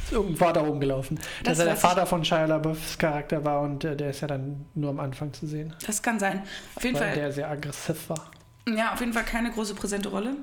ist 0.04 0.12
irgendein 0.12 0.36
Vater 0.36 0.60
rumgelaufen. 0.62 1.18
Das 1.44 1.56
dass 1.56 1.58
er 1.60 1.64
der 1.66 1.72
weiß 1.74 1.82
ich. 1.82 1.88
Vater 1.88 2.06
von 2.06 2.24
Shia 2.24 2.44
LaBeoufs 2.46 2.98
Charakter 2.98 3.44
war 3.44 3.60
und 3.62 3.84
äh, 3.84 3.96
der 3.96 4.10
ist 4.10 4.20
ja 4.20 4.28
dann 4.28 4.66
nur 4.74 4.90
am 4.90 5.00
Anfang 5.00 5.32
zu 5.32 5.46
sehen. 5.46 5.74
Das 5.86 6.02
kann 6.02 6.18
sein. 6.18 6.42
Auf 6.74 6.84
jeden 6.84 6.96
Weil 6.98 7.08
Fall, 7.08 7.14
der 7.14 7.32
sehr 7.32 7.50
aggressiv 7.50 8.08
war. 8.08 8.30
ja, 8.68 8.92
auf 8.92 9.00
jeden 9.00 9.12
Fall 9.12 9.24
keine 9.24 9.50
große 9.50 9.74
präsente 9.74 10.08
Rolle. 10.08 10.36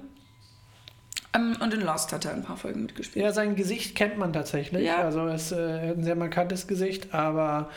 Ähm, 1.35 1.57
und 1.61 1.73
in 1.73 1.81
Lost 1.81 2.11
hat 2.11 2.25
er 2.25 2.33
ein 2.33 2.43
paar 2.43 2.57
Folgen 2.57 2.83
mitgespielt. 2.83 3.23
Ja, 3.23 3.31
sein 3.31 3.55
Gesicht 3.55 3.95
kennt 3.95 4.17
man 4.17 4.33
tatsächlich. 4.33 4.83
Ja. 4.85 4.97
Also 5.03 5.27
es 5.27 5.51
äh, 5.51 5.89
hat 5.89 5.97
ein 5.97 6.03
sehr 6.03 6.15
markantes 6.15 6.65
Gesicht, 6.67 7.13
aber 7.13 7.69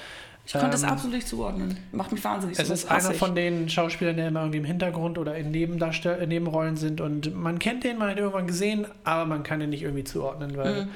Ich 0.45 0.53
konnte 0.55 0.75
es 0.77 0.83
ähm, 0.83 0.89
absolut 0.89 1.15
nicht 1.17 1.29
zuordnen. 1.29 1.77
Macht 1.93 2.11
mich 2.13 2.23
wahnsinnig. 2.25 2.59
Es 2.59 2.67
sowas 2.67 2.85
ist 2.85 2.91
einer 2.91 3.13
von 3.15 3.35
den 3.35 3.69
Schauspielern, 3.69 4.17
der 4.17 4.29
immer 4.29 4.41
irgendwie 4.41 4.59
im 4.59 4.65
Hintergrund 4.65 5.17
oder 5.19 5.37
in 5.37 5.51
Nebendarstell 5.53 6.21
in 6.21 6.29
Nebenrollen 6.31 6.77
sind 6.77 7.01
und 7.01 7.35
man 7.35 7.59
kennt 7.61 7.85
den, 7.85 7.97
man 7.99 8.09
hat 8.11 8.17
ihn 8.17 8.23
irgendwann 8.23 8.47
gesehen, 8.49 8.87
aber 9.05 9.25
man 9.25 9.45
kann 9.45 9.61
ihn 9.61 9.71
nicht 9.71 9.83
irgendwie 9.83 10.05
zuordnen, 10.05 10.57
weil 10.57 10.85
Mhm. 10.85 10.89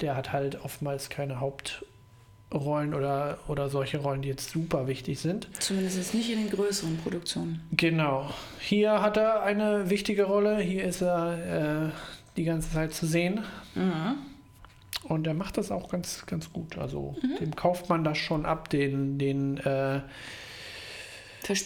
der 0.00 0.16
hat 0.16 0.32
halt 0.32 0.64
oftmals 0.64 1.08
keine 1.08 1.38
Hauptrollen 2.50 2.94
oder, 2.94 3.38
oder 3.46 3.68
solche 3.68 3.98
Rollen, 3.98 4.22
die 4.22 4.28
jetzt 4.28 4.50
super 4.50 4.86
wichtig 4.88 5.20
sind. 5.20 5.48
Zumindest 5.60 5.96
ist 5.98 6.14
nicht 6.14 6.30
in 6.30 6.38
den 6.38 6.50
größeren 6.50 6.96
Produktionen. 6.98 7.60
Genau. 7.72 8.28
Hier 8.58 9.00
hat 9.02 9.16
er 9.16 9.42
eine 9.42 9.88
wichtige 9.88 10.24
Rolle, 10.24 10.58
hier 10.58 10.84
ist 10.84 11.00
er 11.00 11.86
äh, 11.86 11.90
die 12.36 12.44
ganze 12.44 12.70
Zeit 12.72 12.92
zu 12.92 13.06
sehen 13.06 13.40
Mhm. 13.76 14.16
Und 15.04 15.26
er 15.26 15.34
macht 15.34 15.56
das 15.58 15.70
auch 15.70 15.88
ganz, 15.90 16.24
ganz 16.26 16.52
gut. 16.52 16.78
Also 16.78 17.16
Mhm. 17.22 17.36
dem 17.40 17.56
kauft 17.56 17.88
man 17.88 18.04
das 18.04 18.18
schon 18.18 18.46
ab, 18.46 18.68
den, 18.70 19.18
den 19.18 19.56
äh, 19.58 20.00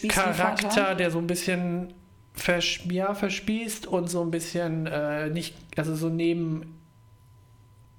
Charakter, 0.07 0.69
Vater. 0.69 0.95
der 0.95 1.11
so 1.11 1.19
ein 1.19 1.27
bisschen 1.27 1.93
vers 2.33 2.79
ja, 2.89 3.13
verspießt 3.13 3.87
und 3.87 4.09
so 4.09 4.21
ein 4.21 4.31
bisschen 4.31 4.87
äh, 4.87 5.29
nicht, 5.29 5.55
also 5.77 5.95
so 5.95 6.09
neben, 6.09 6.79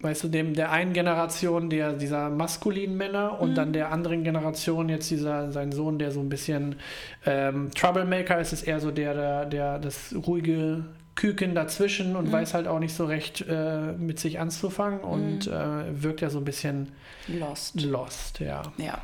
weißt 0.01 0.25
du, 0.25 0.29
dem 0.29 0.53
der 0.55 0.73
einen 0.73 0.93
Generation 0.93 1.71
der 1.71 1.93
dieser 1.95 2.29
maskulinen 2.29 2.97
Männer 2.97 3.41
und 3.41 3.51
Mhm. 3.51 3.55
dann 3.55 3.73
der 3.73 3.93
anderen 3.93 4.25
Generation 4.25 4.89
jetzt 4.89 5.11
dieser 5.11 5.53
sein 5.53 5.73
Sohn, 5.73 5.99
der 5.99 6.11
so 6.11 6.21
ein 6.21 6.29
bisschen 6.29 6.77
ähm, 7.25 7.71
Troublemaker 7.75 8.39
ist, 8.41 8.53
ist 8.53 8.63
eher 8.65 8.81
so 8.81 8.91
der, 8.91 9.15
der, 9.15 9.47
der 9.47 9.79
das 9.79 10.15
ruhige 10.27 10.85
Küken 11.17 11.55
dazwischen 11.55 12.15
und 12.15 12.27
Mhm. 12.29 12.33
weiß 12.33 12.55
halt 12.55 12.69
auch 12.69 12.79
nicht 12.79 12.95
so 12.95 13.07
recht 13.07 13.45
äh, 13.49 13.93
mit 13.93 14.21
sich 14.21 14.39
anzufangen 14.39 15.01
und 15.01 15.47
äh, 15.49 16.03
wirkt 16.03 16.21
ja 16.21 16.31
so 16.31 16.39
ein 16.39 16.45
bisschen 16.45 16.93
Lost. 17.27 17.81
lost, 17.81 18.39
ja. 18.41 18.63
Ja. 18.77 18.99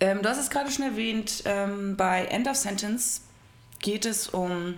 Ähm, 0.00 0.22
du 0.22 0.28
hast 0.28 0.38
es 0.38 0.48
gerade 0.50 0.70
schon 0.70 0.84
erwähnt, 0.84 1.42
ähm, 1.46 1.96
bei 1.96 2.24
End 2.26 2.46
of 2.48 2.56
Sentence 2.56 3.22
geht 3.80 4.06
es 4.06 4.28
um 4.28 4.74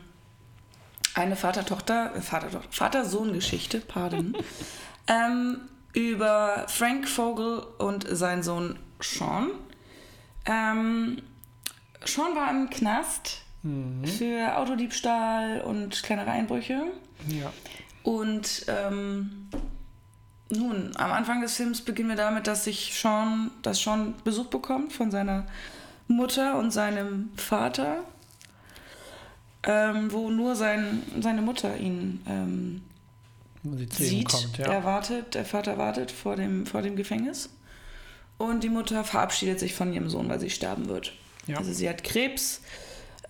eine 1.14 1.36
Vater-Tochter, 1.36 2.12
äh, 2.16 2.20
Vater-Sohn-Geschichte, 2.70 3.80
pardon, 3.80 4.36
ähm, 5.08 5.60
über 5.92 6.64
Frank 6.68 7.08
Vogel 7.08 7.62
und 7.78 8.06
seinen 8.08 8.42
Sohn 8.42 8.78
Sean. 9.00 9.50
Ähm, 10.46 11.20
Sean 12.04 12.34
war 12.36 12.50
im 12.50 12.70
Knast 12.70 13.42
Mhm. 13.62 14.04
für 14.04 14.56
Autodiebstahl 14.56 15.60
und 15.60 16.02
kleinere 16.02 16.30
Einbrüche. 16.30 16.84
ja. 17.28 17.52
Und 18.04 18.64
ähm, 18.68 19.48
nun, 20.50 20.92
am 20.96 21.12
Anfang 21.12 21.42
des 21.42 21.56
Films 21.56 21.82
beginnen 21.82 22.08
wir 22.08 22.16
damit, 22.16 22.46
dass 22.46 22.64
sich 22.64 22.98
Sean, 22.98 23.50
dass 23.62 23.80
Sean 23.82 24.14
Besuch 24.24 24.46
bekommt 24.46 24.92
von 24.94 25.10
seiner 25.10 25.46
Mutter 26.06 26.58
und 26.58 26.70
seinem 26.70 27.30
Vater, 27.36 27.98
ähm, 29.62 30.10
wo 30.10 30.30
nur 30.30 30.54
sein, 30.54 31.02
seine 31.20 31.42
Mutter 31.42 31.76
ihn 31.76 32.22
ähm, 32.26 32.82
sieht. 33.90 34.28
kommt, 34.28 34.56
ja. 34.56 34.66
Er 34.66 34.84
wartet, 34.84 35.34
der 35.34 35.44
Vater 35.44 35.76
wartet 35.76 36.10
vor 36.10 36.36
dem, 36.36 36.64
vor 36.64 36.80
dem 36.80 36.96
Gefängnis. 36.96 37.50
Und 38.38 38.62
die 38.62 38.70
Mutter 38.70 39.04
verabschiedet 39.04 39.58
sich 39.58 39.74
von 39.74 39.92
ihrem 39.92 40.08
Sohn, 40.08 40.28
weil 40.28 40.40
sie 40.40 40.48
sterben 40.48 40.88
wird. 40.88 41.12
Ja. 41.46 41.58
Also 41.58 41.72
sie 41.72 41.88
hat 41.88 42.04
Krebs. 42.04 42.62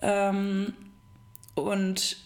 Ähm, 0.01 0.73
und 1.55 2.17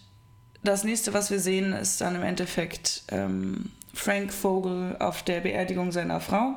das 0.64 0.84
nächste, 0.84 1.14
was 1.14 1.32
wir 1.32 1.40
sehen, 1.40 1.74
ist 1.74 2.02
dann 2.02 2.16
im 2.16 2.24
Endeffekt 2.24 3.04
ähm, 3.10 3.72
Frank 3.94 4.34
Vogel 4.34 4.96
auf 5.00 5.24
der 5.24 5.42
Beerdigung 5.42 5.92
seiner 5.92 6.20
Frau. 6.20 6.54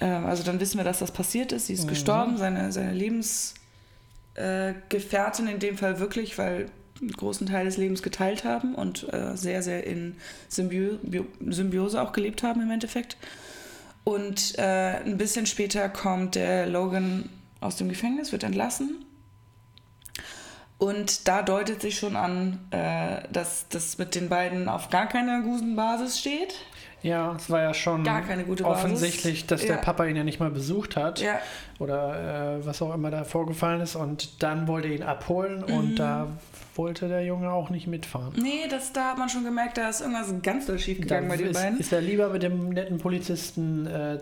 Ähm, 0.00 0.26
also 0.26 0.42
dann 0.42 0.60
wissen 0.60 0.78
wir, 0.78 0.84
dass 0.84 0.98
das 0.98 1.12
passiert 1.12 1.52
ist. 1.52 1.68
Sie 1.68 1.74
ist 1.74 1.84
Mhm. 1.84 1.88
gestorben, 1.88 2.36
seine, 2.36 2.72
seine 2.72 2.92
Lebensgefährtin 2.92 5.46
äh, 5.46 5.52
in 5.52 5.58
dem 5.60 5.78
Fall 5.78 6.00
wirklich, 6.00 6.36
weil 6.36 6.66
einen 7.00 7.12
großen 7.12 7.46
Teil 7.46 7.64
des 7.64 7.76
Lebens 7.76 8.02
geteilt 8.02 8.44
haben 8.44 8.74
und 8.74 9.12
äh, 9.12 9.36
sehr, 9.36 9.62
sehr 9.62 9.86
in 9.86 10.16
Symbio 10.48 10.98
Bio- 11.02 11.26
Symbiose 11.48 12.00
auch 12.00 12.12
gelebt 12.12 12.42
haben 12.42 12.60
im 12.60 12.70
Endeffekt. 12.70 13.16
Und 14.04 14.58
äh, 14.58 15.00
ein 15.04 15.16
bisschen 15.16 15.46
später 15.46 15.88
kommt 15.88 16.34
der 16.34 16.66
Logan 16.66 17.30
aus 17.60 17.76
dem 17.76 17.88
Gefängnis, 17.88 18.32
wird 18.32 18.44
entlassen. 18.44 19.04
Und 20.78 21.28
da 21.28 21.42
deutet 21.42 21.80
sich 21.80 21.98
schon 21.98 22.16
an, 22.16 22.58
äh, 22.70 23.22
dass 23.32 23.68
das 23.68 23.96
mit 23.98 24.14
den 24.14 24.28
beiden 24.28 24.68
auf 24.68 24.90
gar 24.90 25.06
keiner 25.06 25.40
guten 25.42 25.76
Basis 25.76 26.18
steht. 26.18 26.54
Ja, 27.02 27.34
es 27.36 27.50
war 27.50 27.60
ja 27.60 27.74
schon 27.74 28.02
Gar 28.02 28.22
keine 28.22 28.44
gute 28.44 28.62
Basis. 28.64 28.84
offensichtlich, 28.84 29.46
dass 29.46 29.60
der 29.60 29.76
Ja. 29.76 29.80
Papa 29.82 30.06
ihn 30.06 30.16
ja 30.16 30.24
nicht 30.24 30.40
mal 30.40 30.50
besucht 30.50 30.96
hat 30.96 31.20
Ja, 31.20 31.38
oder 31.78 32.56
äh, 32.60 32.66
was 32.66 32.80
auch 32.80 32.94
immer 32.94 33.10
da 33.10 33.24
vorgefallen 33.24 33.82
ist 33.82 33.94
und 33.94 34.42
dann 34.42 34.66
wollte 34.68 34.88
er 34.88 34.94
ihn 34.94 35.02
abholen 35.02 35.62
und 35.62 35.90
Mhm. 35.92 35.96
da 35.96 36.26
wollte 36.76 37.08
der 37.08 37.22
Junge 37.24 37.50
auch 37.50 37.68
nicht 37.68 37.86
mitfahren. 37.86 38.32
nee, 38.40 38.66
das, 38.70 38.92
da 38.94 39.10
hat 39.10 39.18
man 39.18 39.28
schon 39.28 39.44
gemerkt, 39.44 39.76
da 39.76 39.90
ist 39.90 40.00
irgendwas 40.00 40.32
ganz 40.42 40.64
doll 40.66 40.78
schief 40.78 40.98
gegangen 41.02 41.28
bei 41.28 41.36
den 41.36 41.48
ist, 41.48 41.60
beiden. 41.62 41.78
ist 41.78 41.92
er 41.92 42.00
lieber 42.00 42.30
mit 42.30 42.42
dem 42.42 42.70
netten 42.70 42.96
Polizisten 42.98 43.86
äh, 43.86 44.18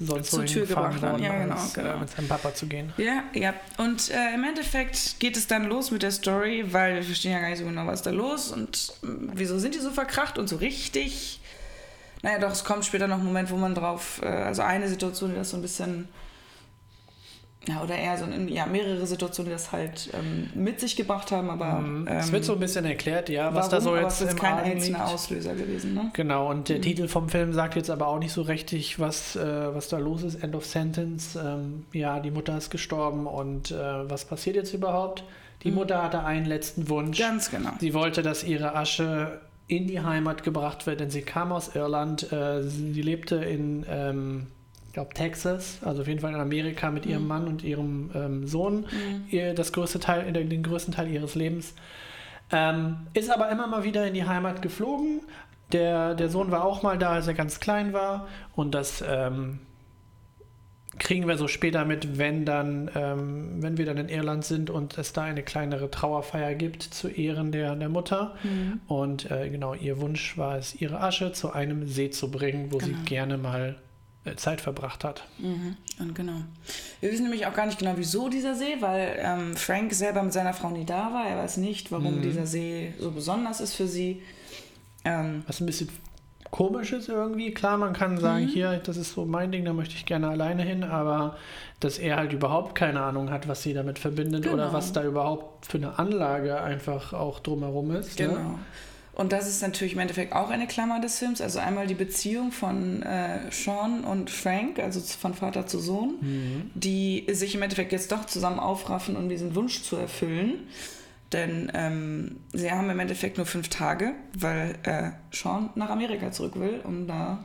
sonst 0.00 0.30
Zur 0.30 0.44
Tür 0.44 0.66
gebracht 0.66 1.00
worden. 1.00 1.22
Ja, 1.22 1.38
genau, 1.38 1.54
als 1.54 1.74
genau. 1.74 1.94
Äh, 1.94 2.00
mit 2.00 2.10
seinem 2.10 2.28
Papa 2.28 2.54
zu 2.54 2.66
gehen. 2.66 2.92
Ja, 2.96 3.24
ja. 3.32 3.54
Und 3.78 4.10
äh, 4.10 4.34
im 4.34 4.44
Endeffekt 4.44 5.20
geht 5.20 5.36
es 5.36 5.46
dann 5.46 5.64
los 5.64 5.90
mit 5.90 6.02
der 6.02 6.10
Story, 6.10 6.64
weil 6.72 6.96
wir 6.96 7.02
verstehen 7.02 7.32
ja 7.32 7.40
gar 7.40 7.50
nicht 7.50 7.58
so 7.58 7.64
genau, 7.64 7.86
was 7.86 8.02
da 8.02 8.10
los 8.10 8.50
und 8.50 8.92
äh, 9.02 9.06
wieso 9.34 9.58
sind 9.58 9.74
die 9.74 9.80
so 9.80 9.90
verkracht 9.90 10.38
und 10.38 10.48
so 10.48 10.56
richtig. 10.56 11.40
Naja, 12.22 12.38
doch, 12.38 12.52
es 12.52 12.64
kommt 12.64 12.84
später 12.84 13.06
noch 13.06 13.18
ein 13.18 13.24
Moment, 13.24 13.50
wo 13.50 13.56
man 13.56 13.74
drauf, 13.74 14.20
äh, 14.22 14.26
also 14.26 14.62
eine 14.62 14.88
Situation, 14.88 15.30
die 15.30 15.36
das 15.36 15.50
so 15.50 15.56
ein 15.56 15.62
bisschen, 15.62 16.08
ja, 17.68 17.82
oder 17.82 17.96
eher 17.96 18.16
so, 18.18 18.24
ein, 18.24 18.48
ja, 18.48 18.66
mehrere 18.66 19.06
Situationen, 19.06 19.50
die 19.50 19.54
das 19.54 19.72
halt 19.72 20.10
ähm, 20.12 20.50
mit 20.54 20.80
sich 20.80 20.96
gebracht 20.96 21.32
haben, 21.32 21.48
aber. 21.50 21.80
Mhm. 21.80 22.06
Ähm, 22.08 22.16
es 22.18 22.30
wird 22.32 22.44
so 22.44 22.52
ein 22.54 22.60
bisschen 22.60 22.84
erklärt, 22.84 23.28
ja, 23.28 23.46
was 23.54 23.66
warum, 23.66 23.70
da 23.70 23.80
so 23.80 23.90
aber 23.90 24.02
jetzt 24.02 24.20
es 24.20 24.28
ist 24.32 24.36
kein 24.38 24.54
Argen 24.54 24.70
einzelner 24.72 24.98
liegt. 24.98 25.10
Auslöser 25.14 25.54
gewesen, 25.54 25.94
ne? 25.94 26.10
Genau, 26.12 26.50
und 26.50 26.68
der 26.68 26.78
Mhm. 26.78 26.82
Titel 26.82 27.08
vom 27.08 27.28
Film 27.28 27.52
sagt 27.52 27.76
jetzt 27.76 27.90
aber 27.90 28.08
auch 28.08 28.18
nicht 28.18 28.32
so 28.32 28.42
richtig, 28.42 28.98
was, 29.00 29.36
äh, 29.36 29.74
was 29.74 29.88
da 29.88 29.98
los 29.98 30.22
ist. 30.22 30.42
End 30.42 30.54
of 30.54 30.64
Sentence. 30.66 31.36
Ähm, 31.36 31.84
ja, 31.92 32.20
die 32.20 32.30
Mutter 32.30 32.56
ist 32.58 32.70
gestorben 32.70 33.26
und 33.26 33.70
äh, 33.70 33.76
was 34.10 34.24
passiert 34.24 34.56
jetzt 34.56 34.74
überhaupt? 34.74 35.24
Die 35.62 35.70
Mhm. 35.70 35.76
Mutter 35.76 36.02
hatte 36.02 36.22
einen 36.24 36.44
letzten 36.46 36.88
Wunsch. 36.90 37.18
Ganz 37.18 37.50
genau. 37.50 37.70
Sie 37.80 37.94
wollte, 37.94 38.22
dass 38.22 38.44
ihre 38.44 38.74
Asche 38.74 39.40
in 39.66 39.86
die 39.86 40.00
Heimat 40.00 40.42
gebracht 40.42 40.86
wird, 40.86 41.00
denn 41.00 41.08
sie 41.10 41.22
kam 41.22 41.50
aus 41.50 41.74
Irland. 41.74 42.30
Äh, 42.30 42.62
sie 42.64 43.00
lebte 43.00 43.36
in 43.36 43.86
ähm, 43.88 44.46
glaube 44.94 45.12
Texas, 45.12 45.78
also 45.84 46.02
auf 46.02 46.08
jeden 46.08 46.20
Fall 46.20 46.32
in 46.32 46.40
Amerika 46.40 46.90
mit 46.90 47.04
ihrem 47.04 47.26
Mann 47.26 47.46
und 47.46 47.62
ihrem 47.62 48.10
ähm, 48.14 48.46
Sohn, 48.46 48.86
ihr, 49.28 49.52
das 49.54 49.72
größte 49.72 50.00
Teil, 50.00 50.32
den, 50.32 50.62
größten 50.62 50.94
Teil 50.94 51.08
ihres 51.10 51.34
Lebens. 51.34 51.74
Ähm, 52.50 52.96
ist 53.12 53.30
aber 53.30 53.50
immer 53.50 53.66
mal 53.66 53.84
wieder 53.84 54.06
in 54.06 54.14
die 54.14 54.24
Heimat 54.24 54.62
geflogen. 54.62 55.20
Der, 55.72 56.14
der 56.14 56.28
Sohn 56.28 56.50
war 56.50 56.64
auch 56.64 56.82
mal 56.82 56.96
da, 56.98 57.10
als 57.10 57.26
er 57.26 57.34
ganz 57.34 57.58
klein 57.58 57.92
war. 57.92 58.28
Und 58.54 58.74
das 58.74 59.02
ähm, 59.06 59.58
kriegen 60.98 61.26
wir 61.26 61.36
so 61.38 61.48
später 61.48 61.84
mit, 61.84 62.18
wenn 62.18 62.44
dann, 62.44 62.88
ähm, 62.94 63.62
wenn 63.62 63.78
wir 63.78 63.86
dann 63.86 63.96
in 63.96 64.08
Irland 64.08 64.44
sind 64.44 64.70
und 64.70 64.96
es 64.98 65.12
da 65.12 65.22
eine 65.22 65.42
kleinere 65.42 65.90
Trauerfeier 65.90 66.54
gibt 66.54 66.82
zu 66.82 67.08
Ehren 67.08 67.50
der, 67.50 67.74
der 67.74 67.88
Mutter. 67.88 68.36
Und 68.86 69.30
äh, 69.30 69.48
genau, 69.50 69.74
ihr 69.74 70.00
Wunsch 70.00 70.38
war 70.38 70.56
es, 70.56 70.80
ihre 70.80 71.00
Asche 71.00 71.32
zu 71.32 71.52
einem 71.52 71.88
See 71.88 72.10
zu 72.10 72.30
bringen, 72.30 72.68
wo 72.70 72.78
sie 72.78 72.92
Genau. 72.92 73.04
gerne 73.06 73.38
mal 73.38 73.76
Zeit 74.36 74.60
verbracht 74.60 75.04
hat. 75.04 75.24
Mhm. 75.38 75.76
Und 76.00 76.14
genau. 76.14 76.40
Wir 77.00 77.12
wissen 77.12 77.24
nämlich 77.24 77.46
auch 77.46 77.52
gar 77.54 77.66
nicht 77.66 77.78
genau, 77.78 77.92
wieso 77.96 78.28
dieser 78.28 78.54
See, 78.54 78.76
weil 78.80 79.16
ähm, 79.18 79.54
Frank 79.56 79.92
selber 79.92 80.22
mit 80.22 80.32
seiner 80.32 80.54
Frau 80.54 80.70
nie 80.70 80.86
da 80.86 81.12
war. 81.12 81.26
Er 81.26 81.36
weiß 81.38 81.58
nicht, 81.58 81.92
warum 81.92 82.22
dieser 82.22 82.46
See 82.46 82.94
so 82.98 83.10
besonders 83.10 83.60
ist 83.60 83.74
für 83.74 83.86
sie. 83.86 84.22
Ähm, 85.04 85.42
Was 85.46 85.60
ein 85.60 85.66
bisschen 85.66 85.90
komisch 86.50 86.92
ist 86.92 87.08
irgendwie. 87.08 87.52
Klar, 87.52 87.76
man 87.76 87.92
kann 87.92 88.16
sagen, 88.16 88.44
Mhm. 88.44 88.48
hier, 88.48 88.76
das 88.78 88.96
ist 88.96 89.12
so 89.12 89.24
mein 89.26 89.50
Ding, 89.52 89.64
da 89.64 89.72
möchte 89.72 89.94
ich 89.96 90.06
gerne 90.06 90.28
alleine 90.28 90.62
hin, 90.62 90.84
aber 90.84 91.36
dass 91.80 91.98
er 91.98 92.16
halt 92.16 92.32
überhaupt 92.32 92.74
keine 92.76 93.00
Ahnung 93.02 93.30
hat, 93.30 93.46
was 93.48 93.62
sie 93.62 93.74
damit 93.74 93.98
verbindet 93.98 94.46
oder 94.46 94.66
Genau. 94.66 94.72
was 94.72 94.92
da 94.92 95.04
überhaupt 95.04 95.66
für 95.66 95.78
eine 95.78 95.98
Anlage 95.98 96.60
einfach 96.62 97.12
auch 97.12 97.40
drumherum 97.40 97.90
ist. 97.94 98.18
Ne? 98.20 98.36
Und 99.14 99.32
das 99.32 99.48
ist 99.48 99.62
natürlich 99.62 99.92
im 99.92 100.00
Endeffekt 100.00 100.32
auch 100.32 100.50
eine 100.50 100.66
Klammer 100.66 101.00
des 101.00 101.18
Films. 101.18 101.40
Also 101.40 101.60
einmal 101.60 101.86
die 101.86 101.94
Beziehung 101.94 102.50
von 102.50 103.02
äh, 103.02 103.50
Sean 103.50 104.02
und 104.02 104.28
Frank, 104.28 104.80
also 104.80 105.00
von 105.00 105.34
Vater 105.34 105.66
zu 105.66 105.78
Sohn, 105.78 106.14
die 106.74 107.24
sich 107.30 107.54
im 107.54 107.62
Endeffekt 107.62 107.92
jetzt 107.92 108.10
doch 108.10 108.24
zusammen 108.24 108.58
aufraffen, 108.58 109.16
um 109.16 109.28
diesen 109.28 109.54
Wunsch 109.54 109.82
zu 109.82 109.96
erfüllen. 109.96 110.66
Denn 111.32 111.70
ähm, 111.74 112.36
sie 112.52 112.70
haben 112.70 112.90
im 112.90 112.98
Endeffekt 112.98 113.36
nur 113.36 113.46
fünf 113.46 113.68
Tage, 113.68 114.12
weil 114.36 114.74
äh, 114.82 115.10
Sean 115.32 115.70
nach 115.74 115.90
Amerika 115.90 116.30
zurück 116.30 116.58
will, 116.58 116.80
um 116.84 117.06
da 117.06 117.44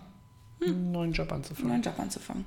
Einen 0.62 0.92
neuen 0.92 1.12
Job 1.12 1.32
anzufangen. 1.32 1.70
neuen 1.70 1.82
Job 1.82 2.00
anzufangen. 2.00 2.46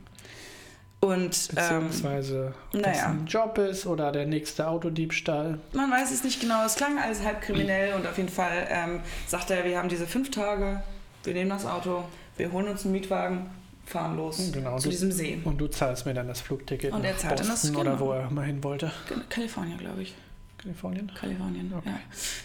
Und 1.04 1.48
ähm, 1.50 1.54
Beziehungsweise, 1.56 2.54
ob 2.72 2.82
das 2.82 2.96
naja. 2.98 3.08
ein 3.08 3.26
Job 3.26 3.58
ist 3.58 3.86
oder 3.86 4.12
der 4.12 4.24
nächste 4.26 4.68
Autodiebstahl. 4.68 5.58
Man 5.72 5.90
weiß 5.90 6.12
es 6.12 6.22
nicht 6.22 6.40
genau. 6.40 6.64
Es 6.64 6.76
klang 6.76 6.96
alles 6.98 7.24
halb 7.24 7.40
kriminell 7.40 7.94
und 7.94 8.06
auf 8.06 8.16
jeden 8.18 8.28
Fall 8.28 8.68
ähm, 8.70 9.00
sagt 9.26 9.50
er, 9.50 9.64
wir 9.64 9.78
haben 9.78 9.88
diese 9.88 10.06
fünf 10.06 10.30
Tage, 10.30 10.80
wir 11.24 11.34
nehmen 11.34 11.50
das 11.50 11.66
Auto, 11.66 12.04
wir 12.36 12.52
holen 12.52 12.68
uns 12.68 12.84
einen 12.84 12.92
Mietwagen, 12.92 13.50
fahren 13.84 14.16
los 14.16 14.50
Genau, 14.52 14.76
zu 14.78 14.84
du- 14.84 14.90
diesem 14.90 15.10
See. 15.10 15.40
Und 15.42 15.58
du 15.58 15.66
zahlst 15.66 16.06
mir 16.06 16.14
dann 16.14 16.28
das 16.28 16.40
Flugticket 16.40 16.92
Und 16.92 17.02
er 17.04 17.18
zahlt 17.18 17.40
dann 17.40 17.48
Boston 17.48 17.72
das, 17.72 17.80
oder 17.80 17.90
genau. 17.96 18.06
wo 18.06 18.12
er 18.12 18.30
mal 18.30 18.46
hin 18.46 18.62
wollte. 18.62 18.92
Kalifornien, 19.28 19.78
glaube 19.78 20.02
ich. 20.02 20.14
Kalifornien? 20.58 21.10
Kalifornien, 21.18 21.72
Okay. 21.76 21.88
ja. 21.90 21.98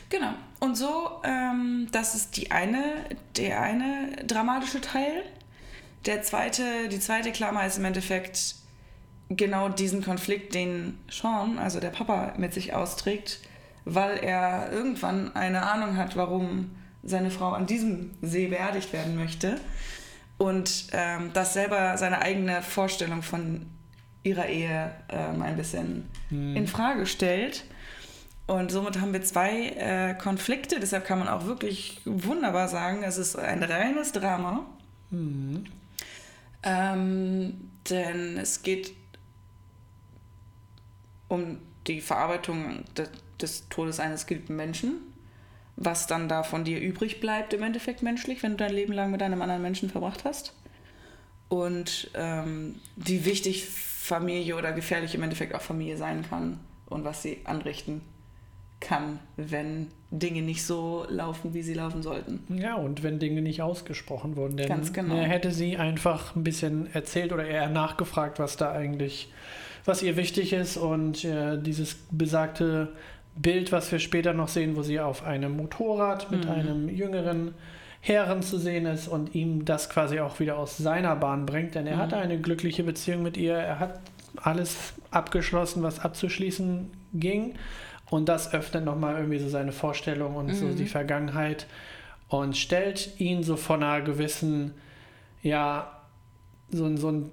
Genau. 0.09 0.31
Und 0.61 0.75
so, 0.75 1.21
ähm, 1.23 1.87
das 1.91 2.15
ist 2.15 2.35
die 2.37 2.49
eine, 2.49 2.81
der 3.35 3.61
eine 3.61 4.09
dramatische 4.25 4.81
Teil. 4.81 5.21
Der 6.07 6.23
zweite, 6.23 6.87
die 6.89 6.99
zweite 6.99 7.33
Klammer 7.33 7.65
ist 7.65 7.77
im 7.77 7.83
Endeffekt 7.83 8.55
genau 9.29 9.67
diesen 9.67 10.01
Konflikt, 10.01 10.55
den 10.55 10.97
Sean, 11.11 11.59
also 11.59 11.81
der 11.81 11.89
Papa, 11.89 12.33
mit 12.37 12.53
sich 12.53 12.73
austrägt, 12.73 13.41
weil 13.83 14.17
er 14.17 14.71
irgendwann 14.71 15.35
eine 15.35 15.63
Ahnung 15.63 15.97
hat, 15.97 16.15
warum 16.15 16.71
seine 17.03 17.29
Frau 17.29 17.49
an 17.49 17.65
diesem 17.67 18.11
See 18.21 18.47
beerdigt 18.47 18.93
werden 18.93 19.17
möchte. 19.17 19.59
Und 20.37 20.87
ähm, 20.93 21.31
das 21.33 21.53
selber 21.53 21.97
seine 21.97 22.21
eigene 22.21 22.61
Vorstellung 22.61 23.21
von 23.21 23.65
ihrer 24.23 24.47
Ehe 24.47 24.91
ähm, 25.09 25.41
ein 25.41 25.57
bisschen 25.57 26.09
in 26.55 26.67
Frage 26.67 27.05
stellt. 27.05 27.65
Und 28.45 28.71
somit 28.71 29.01
haben 29.01 29.11
wir 29.11 29.23
zwei 29.23 29.69
äh, 29.71 30.13
Konflikte, 30.13 30.79
deshalb 30.79 31.05
kann 31.05 31.19
man 31.19 31.27
auch 31.27 31.45
wirklich 31.45 31.99
wunderbar 32.05 32.69
sagen, 32.69 33.03
es 33.03 33.17
ist 33.17 33.35
ein 33.35 33.61
reines 33.61 34.13
Drama. 34.13 34.65
Ähm, 36.63 37.69
denn 37.89 38.37
es 38.37 38.63
geht 38.63 38.93
um 41.27 41.59
die 41.87 42.01
Verarbeitung 42.01 42.83
de 42.97 43.07
des 43.41 43.69
Todes 43.69 43.99
eines 43.99 44.25
geliebten 44.25 44.55
Menschen, 44.55 44.93
was 45.75 46.07
dann 46.07 46.27
da 46.27 46.41
von 46.41 46.63
dir 46.63 46.79
übrig 46.79 47.19
bleibt 47.19 47.53
im 47.53 47.61
Endeffekt 47.61 48.01
menschlich, 48.01 48.41
wenn 48.41 48.53
du 48.53 48.57
dein 48.57 48.73
Leben 48.73 48.93
lang 48.93 49.11
mit 49.11 49.21
einem 49.21 49.43
anderen 49.43 49.61
Menschen 49.61 49.91
verbracht 49.91 50.25
hast. 50.25 50.55
Und 51.49 52.09
ähm, 52.15 52.81
wie 52.95 53.25
wichtig 53.25 53.67
Familie 53.67 54.55
oder 54.55 54.73
gefährlich 54.73 55.13
im 55.13 55.21
Endeffekt 55.21 55.53
auch 55.53 55.61
Familie 55.61 55.97
sein 55.97 56.27
kann 56.27 56.59
und 56.87 57.03
was 57.03 57.21
sie 57.21 57.41
anrichten 57.43 58.01
kann, 58.79 59.19
wenn 59.35 59.91
Dinge 60.09 60.41
nicht 60.41 60.63
so 60.65 61.05
laufen, 61.09 61.53
wie 61.53 61.61
sie 61.61 61.73
laufen 61.73 62.01
sollten. 62.01 62.39
Ja, 62.57 62.75
und 62.75 63.03
wenn 63.03 63.19
Dinge 63.19 63.41
nicht 63.41 63.61
ausgesprochen 63.61 64.35
wurden, 64.37 64.55
Ganz 64.57 64.93
genau. 64.93 65.15
hätte 65.15 65.51
sie 65.51 65.77
einfach 65.77 66.35
ein 66.35 66.43
bisschen 66.43 66.87
erzählt 66.93 67.33
oder 67.33 67.45
eher 67.45 67.67
nachgefragt, 67.69 68.39
was 68.39 68.55
da 68.55 68.71
eigentlich, 68.71 69.31
was 69.83 70.01
ihr 70.03 70.15
wichtig 70.15 70.53
ist 70.53 70.77
und 70.77 71.25
äh, 71.25 71.61
dieses 71.61 71.95
besagte 72.09 72.93
Bild, 73.35 73.71
was 73.73 73.91
wir 73.91 73.99
später 73.99 74.33
noch 74.33 74.47
sehen, 74.47 74.75
wo 74.77 74.81
sie 74.81 74.99
auf 74.99 75.25
einem 75.25 75.57
Motorrad 75.57 76.31
mit 76.31 76.45
Mhm. 76.45 76.51
einem 76.51 76.89
jüngeren 76.89 77.53
Herren 77.99 78.41
zu 78.43 78.57
sehen 78.59 78.85
ist 78.85 79.09
und 79.09 79.35
ihm 79.35 79.65
das 79.65 79.89
quasi 79.89 80.19
auch 80.21 80.39
wieder 80.39 80.57
aus 80.57 80.77
seiner 80.77 81.15
Bahn 81.17 81.45
bringt, 81.45 81.75
denn 81.75 81.85
er 81.85 81.97
Mhm. 81.97 82.01
hatte 82.01 82.17
eine 82.17 82.39
glückliche 82.39 82.83
Beziehung 82.83 83.23
mit 83.23 83.35
ihr, 83.35 83.55
er 83.55 83.79
hat 83.79 83.99
alles 84.37 84.93
abgeschlossen, 85.11 85.83
was 85.83 85.99
abzuschließen 85.99 86.89
ging 87.13 87.55
und 88.09 88.29
das 88.29 88.53
öffnet 88.53 88.85
nochmal 88.85 89.15
irgendwie 89.17 89.39
so 89.39 89.49
seine 89.49 89.71
Vorstellung 89.71 90.35
und 90.35 90.53
so 90.53 90.65
Mhm. 90.65 90.75
die 90.77 90.85
Vergangenheit 90.85 91.67
und 92.29 92.55
stellt 92.57 93.19
ihn 93.19 93.43
so 93.43 93.55
von 93.57 93.83
einer 93.83 94.03
gewissen, 94.03 94.73
ja, 95.41 95.91
so, 96.69 96.85
ein- 96.85 96.97
so 96.97 97.09
ein 97.11 97.31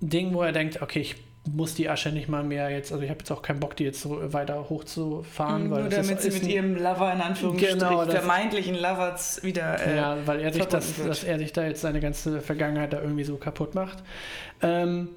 Ding, 0.00 0.34
wo 0.34 0.42
er 0.42 0.52
denkt, 0.52 0.82
okay, 0.82 1.00
ich 1.00 1.16
muss 1.52 1.74
die 1.74 1.90
Asche 1.90 2.10
nicht 2.10 2.28
mal 2.28 2.42
mehr 2.42 2.70
jetzt, 2.70 2.90
also 2.90 3.04
ich 3.04 3.10
habe 3.10 3.18
jetzt 3.18 3.30
auch 3.30 3.42
keinen 3.42 3.60
Bock, 3.60 3.76
die 3.76 3.84
jetzt 3.84 4.00
so 4.00 4.32
weiter 4.32 4.68
hochzufahren, 4.70 5.70
weil 5.70 5.82
Nur 5.82 5.90
damit 5.90 6.20
sie 6.22 6.30
mit 6.30 6.46
ihrem 6.46 6.74
Lover 6.76 7.12
in 7.12 7.20
Anführungsstrichen, 7.20 7.78
Genau, 7.80 8.02
vermeintlichen 8.06 8.74
Lover 8.76 9.14
wieder. 9.42 9.86
Äh, 9.86 9.96
ja, 9.96 10.16
weil 10.24 10.40
er 10.40 10.52
sich 10.54 10.64
das, 10.64 10.96
wird. 10.98 11.08
dass 11.10 11.22
er 11.22 11.38
sich 11.38 11.52
da 11.52 11.64
jetzt 11.66 11.82
seine 11.82 12.00
ganze 12.00 12.40
Vergangenheit 12.40 12.94
da 12.94 13.00
irgendwie 13.02 13.24
so 13.24 13.36
kaputt 13.36 13.74
macht. 13.74 14.02
Ähm, 14.62 15.10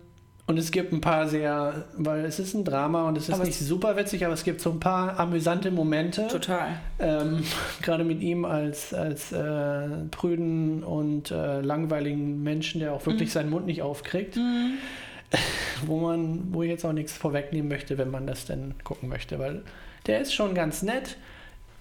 und 0.47 0.57
es 0.57 0.71
gibt 0.71 0.93
ein 0.93 1.01
paar 1.01 1.27
sehr, 1.27 1.86
weil 1.97 2.25
es 2.25 2.39
ist 2.39 2.53
ein 2.53 2.63
Drama 2.63 3.07
und 3.07 3.17
es 3.17 3.27
ist 3.27 3.36
Aber 3.36 3.43
nicht 3.43 3.60
super 3.60 3.97
witzig, 3.97 4.23
aber 4.25 4.33
es 4.33 4.43
gibt 4.45 4.62
so 4.62 4.71
ein 4.71 4.79
paar 4.79 5.19
amüsante 5.19 5.71
Momente. 5.71 6.27
Total. 6.29 6.79
Ähm, 6.99 7.43
gerade 7.81 8.03
mit 8.05 8.21
ihm 8.21 8.45
als, 8.45 8.93
als 8.93 9.31
äh, 9.33 9.88
prüden 10.10 10.83
und 10.83 11.31
äh, 11.31 11.60
langweiligen 11.62 12.41
Menschen, 12.43 12.79
der 12.79 12.93
auch 12.93 13.05
wirklich 13.05 13.29
Mhm. 13.29 13.33
seinen 13.33 13.49
Mund 13.49 13.65
nicht 13.65 13.81
aufkriegt, 13.81 14.39
wo 15.86 15.99
man, 15.99 16.53
wo 16.53 16.63
ich 16.63 16.69
jetzt 16.69 16.86
auch 16.86 16.93
nichts 16.93 17.13
vorwegnehmen 17.13 17.67
möchte, 17.67 17.97
wenn 17.97 18.10
man 18.10 18.25
das 18.25 18.45
denn 18.45 18.75
gucken 18.83 19.10
möchte, 19.10 19.39
weil 19.39 19.63
der 20.05 20.21
ist 20.21 20.33
schon 20.33 20.55
ganz 20.55 20.81
nett. 20.81 21.17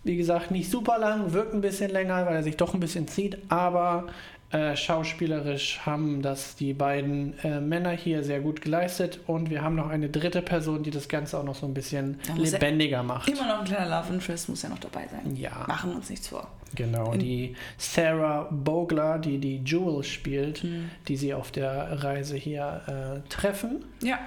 Wie 0.03 0.17
gesagt, 0.17 0.51
nicht 0.51 0.71
super 0.71 0.99
lang, 0.99 1.33
wirkt 1.33 1.55
ein 1.55 1.61
bisschen 1.61 1.91
länger, 1.91 2.27
weil 2.27 2.37
er 2.37 2.43
sich 2.43 2.57
doch 2.57 2.75
ein 2.75 2.81
bisschen 2.81 3.09
zieht, 3.09 3.39
aber 3.49 4.07
äh, 4.53 4.77
schauspielerisch 4.77 5.81
haben 5.85 6.23
das 6.23 6.55
die 6.57 6.73
beiden 6.73 7.37
äh, 7.41 7.61
Männer 7.61 7.91
hier 7.91 8.23
sehr 8.23 8.41
gut 8.41 8.61
geleistet 8.61 9.21
und 9.27 9.51
wir 9.51 9.63
haben 9.63 9.75
noch 9.75 9.89
eine 9.89 10.09
dritte 10.09 10.41
Person, 10.43 10.83
die 10.85 10.91
das 10.91 11.09
Ganze 11.09 11.39
auch 11.39 11.43
noch 11.45 11.57
so 11.57 11.67
ein 11.67 11.75
bisschen 11.75 12.21
er 12.29 12.35
lebendiger 12.37 13.03
macht. 13.03 13.29
Immer 13.29 13.47
noch 13.49 13.59
ein 13.61 13.65
kleiner 13.65 13.89
Love 14.01 14.15
Interest 14.15 14.49
muss 14.49 14.63
ja 14.63 14.69
noch 14.69 14.79
dabei 14.79 15.07
sein. 15.09 15.35
Ja. 15.37 15.65
Machen 15.67 15.91
wir 15.91 15.97
uns 15.97 16.09
nichts 16.11 16.29
vor. 16.29 16.49
Genau, 16.75 17.13
In- 17.13 17.19
die 17.21 17.57
Sarah 17.77 18.49
Bogler, 18.51 19.19
die 19.19 19.39
die 19.39 19.63
Jewel 19.65 20.05
spielt, 20.05 20.63
Mhm. 20.63 20.91
die 21.09 21.17
sie 21.17 21.35
auf 21.35 21.51
der 21.51 22.03
Reise 22.05 22.37
hier 22.37 22.83
äh, 23.25 23.29
treffen. 23.29 23.85
Ja. 24.03 24.19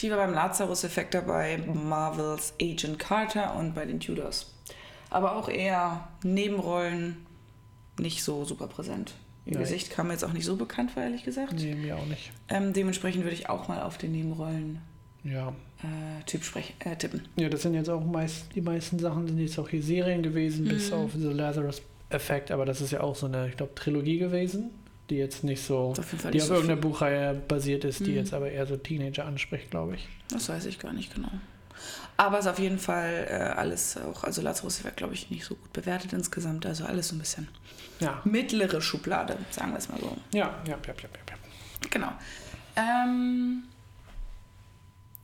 Die 0.00 0.10
war 0.10 0.16
beim 0.16 0.32
Lazarus-Effekt 0.34 1.14
dabei, 1.14 1.58
Marvels 1.72 2.54
Agent 2.60 2.98
Carter 2.98 3.54
und 3.56 3.74
bei 3.74 3.84
den 3.84 4.00
Tudors. 4.00 4.52
Aber 5.10 5.36
auch 5.36 5.48
eher 5.48 6.08
Nebenrollen, 6.24 7.24
nicht 8.00 8.24
so 8.24 8.44
super 8.44 8.66
präsent. 8.66 9.14
Ihr 9.44 9.54
Nein. 9.54 9.62
Gesicht 9.62 9.90
kam 9.90 10.06
mir 10.06 10.12
jetzt 10.12 10.24
auch 10.24 10.32
nicht 10.32 10.44
so 10.44 10.56
bekannt 10.56 10.92
vor, 10.92 11.02
ehrlich 11.02 11.24
gesagt. 11.24 11.54
Nee, 11.54 11.74
mir 11.74 11.96
auch 11.96 12.06
nicht. 12.06 12.30
Ähm, 12.48 12.72
dementsprechend 12.72 13.24
würde 13.24 13.34
ich 13.34 13.48
auch 13.48 13.66
mal 13.68 13.82
auf 13.82 13.98
den 13.98 14.12
Nebenrollen 14.12 14.78
Ja. 15.24 15.48
äh, 15.82 16.22
Typ 16.26 16.44
sprech, 16.44 16.74
äh, 16.80 16.94
tippen. 16.96 17.22
ja, 17.36 17.48
das 17.48 17.62
sind 17.62 17.74
jetzt 17.74 17.88
auch 17.90 18.04
meist, 18.04 18.54
die 18.54 18.60
meisten 18.60 18.98
Sachen 19.00 19.26
sind 19.26 19.38
jetzt 19.38 19.58
auch 19.58 19.68
hier 19.68 19.82
Serien 19.82 20.22
gewesen, 20.22 20.66
bis 20.66 20.90
Mhm. 20.90 20.96
auf 20.96 21.10
The 21.14 21.28
Lazarus 21.32 21.82
Effect, 22.10 22.50
aber 22.52 22.64
das 22.66 22.80
ist 22.80 22.92
ja 22.92 23.00
auch 23.00 23.16
so 23.16 23.26
eine, 23.26 23.48
ich 23.48 23.56
glaube, 23.56 23.74
Trilogie 23.74 24.18
gewesen, 24.18 24.70
die 25.10 25.16
jetzt 25.16 25.42
nicht 25.44 25.62
so, 25.62 25.94
Auf 25.98 26.14
die 26.32 26.40
auf 26.40 26.46
so 26.46 26.54
irgendeiner 26.54 26.80
Buchreihe 26.80 27.34
basiert 27.48 27.84
ist, 27.84 28.00
die 28.06 28.10
Mhm. 28.12 28.16
jetzt 28.18 28.34
aber 28.34 28.50
eher 28.50 28.66
so 28.66 28.76
Teenager 28.76 29.24
anspricht, 29.24 29.70
glaube 29.70 29.96
ich. 29.96 30.08
Das 30.30 30.48
weiß 30.48 30.66
ich 30.66 30.78
gar 30.78 30.92
nicht 30.92 31.12
genau. 31.14 31.30
Aber 32.16 32.38
es 32.38 32.44
ist 32.44 32.50
auf 32.52 32.58
jeden 32.58 32.78
Fall 32.78 33.26
äh, 33.28 33.34
alles 33.58 33.96
auch, 33.96 34.22
also 34.24 34.42
Lazarus 34.42 34.84
wird, 34.84 34.96
glaube 34.96 35.14
ich, 35.14 35.30
nicht 35.30 35.44
so 35.44 35.54
gut 35.54 35.72
bewertet 35.72 36.12
insgesamt. 36.12 36.66
Also 36.66 36.84
alles 36.84 37.08
so 37.08 37.16
ein 37.16 37.18
bisschen 37.18 37.48
Ja. 38.00 38.20
mittlere 38.24 38.80
Schublade, 38.80 39.38
sagen 39.50 39.72
wir 39.72 39.78
es 39.78 39.88
mal 39.88 39.98
so. 39.98 40.16
Ja, 40.32 40.54
ja, 40.66 40.76
ja, 40.76 40.76
ja, 40.86 40.92
ja. 40.94 41.08
ja. 41.30 41.88
Genau. 41.90 42.12
Ähm, 42.76 43.64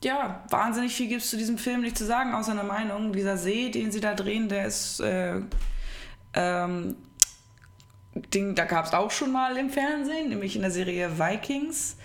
ja, 0.03 0.43
wahnsinnig 0.49 0.93
viel 0.93 1.07
gibt 1.07 1.21
es 1.21 1.29
zu 1.29 1.37
diesem 1.37 1.57
Film 1.57 1.81
nicht 1.81 1.97
zu 1.97 2.05
sagen, 2.05 2.33
außer 2.33 2.51
einer 2.51 2.63
Meinung. 2.63 3.11
Dieser 3.13 3.37
See, 3.37 3.69
den 3.69 3.91
sie 3.91 4.01
da 4.01 4.13
drehen, 4.15 4.49
der 4.49 4.65
ist. 4.65 4.99
Äh, 4.99 5.41
ähm, 6.33 6.95
den, 8.33 8.55
da 8.55 8.65
gab 8.65 8.85
es 8.85 8.93
auch 8.93 9.11
schon 9.11 9.31
mal 9.31 9.55
im 9.57 9.69
Fernsehen, 9.69 10.29
nämlich 10.29 10.55
in 10.55 10.61
der 10.63 10.71
Serie 10.71 11.17
Vikings. 11.19 11.95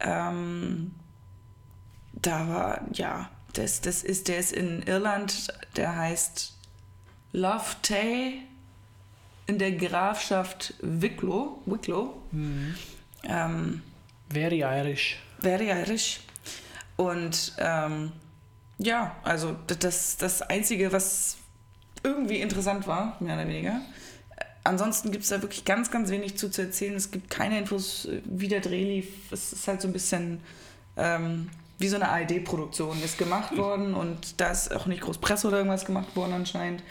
Ähm, 0.00 0.94
da 2.12 2.48
war, 2.48 2.80
ja, 2.92 3.30
das, 3.58 3.80
das 3.80 4.02
ist, 4.02 4.28
der 4.28 4.38
ist 4.38 4.52
in 4.52 4.82
Irland, 4.82 5.48
der 5.76 5.96
heißt 5.96 6.54
Love 7.32 7.64
Tay 7.82 8.42
in 9.46 9.58
der 9.58 9.72
Grafschaft 9.72 10.74
Wicklow. 10.80 11.62
Wicklow. 11.66 12.20
Mhm. 12.32 12.74
Ähm, 13.24 13.82
Very 14.30 14.60
Irish. 14.60 15.20
Very 15.40 15.70
Irish. 15.70 16.20
Und 16.96 17.54
ähm, 17.58 18.12
ja, 18.78 19.16
also 19.22 19.56
das, 19.66 20.16
das 20.16 20.42
Einzige, 20.42 20.92
was 20.92 21.36
irgendwie 22.02 22.40
interessant 22.40 22.86
war, 22.86 23.16
mehr 23.20 23.34
oder 23.34 23.48
weniger. 23.48 23.80
Ansonsten 24.64 25.12
gibt 25.12 25.24
es 25.24 25.30
da 25.30 25.40
wirklich 25.42 25.64
ganz, 25.64 25.90
ganz 25.90 26.10
wenig 26.10 26.36
zu, 26.36 26.50
zu 26.50 26.62
erzählen. 26.62 26.94
Es 26.94 27.10
gibt 27.10 27.30
keine 27.30 27.58
Infos, 27.58 28.08
wie 28.24 28.48
der 28.48 28.60
Dreh 28.60 28.84
lief. 28.84 29.30
Es 29.30 29.52
ist 29.52 29.68
halt 29.68 29.80
so 29.80 29.88
ein 29.88 29.92
bisschen 29.92 30.40
ähm, 30.96 31.50
wie 31.78 31.88
so 31.88 31.96
eine 31.96 32.08
ARD-Produktion 32.08 33.02
ist 33.02 33.18
gemacht 33.18 33.56
worden 33.56 33.94
und 33.94 34.40
da 34.40 34.50
ist 34.50 34.74
auch 34.74 34.86
nicht 34.86 35.02
groß 35.02 35.18
Presse 35.18 35.48
oder 35.48 35.58
irgendwas 35.58 35.84
gemacht 35.84 36.16
worden 36.16 36.32
anscheinend. 36.32 36.82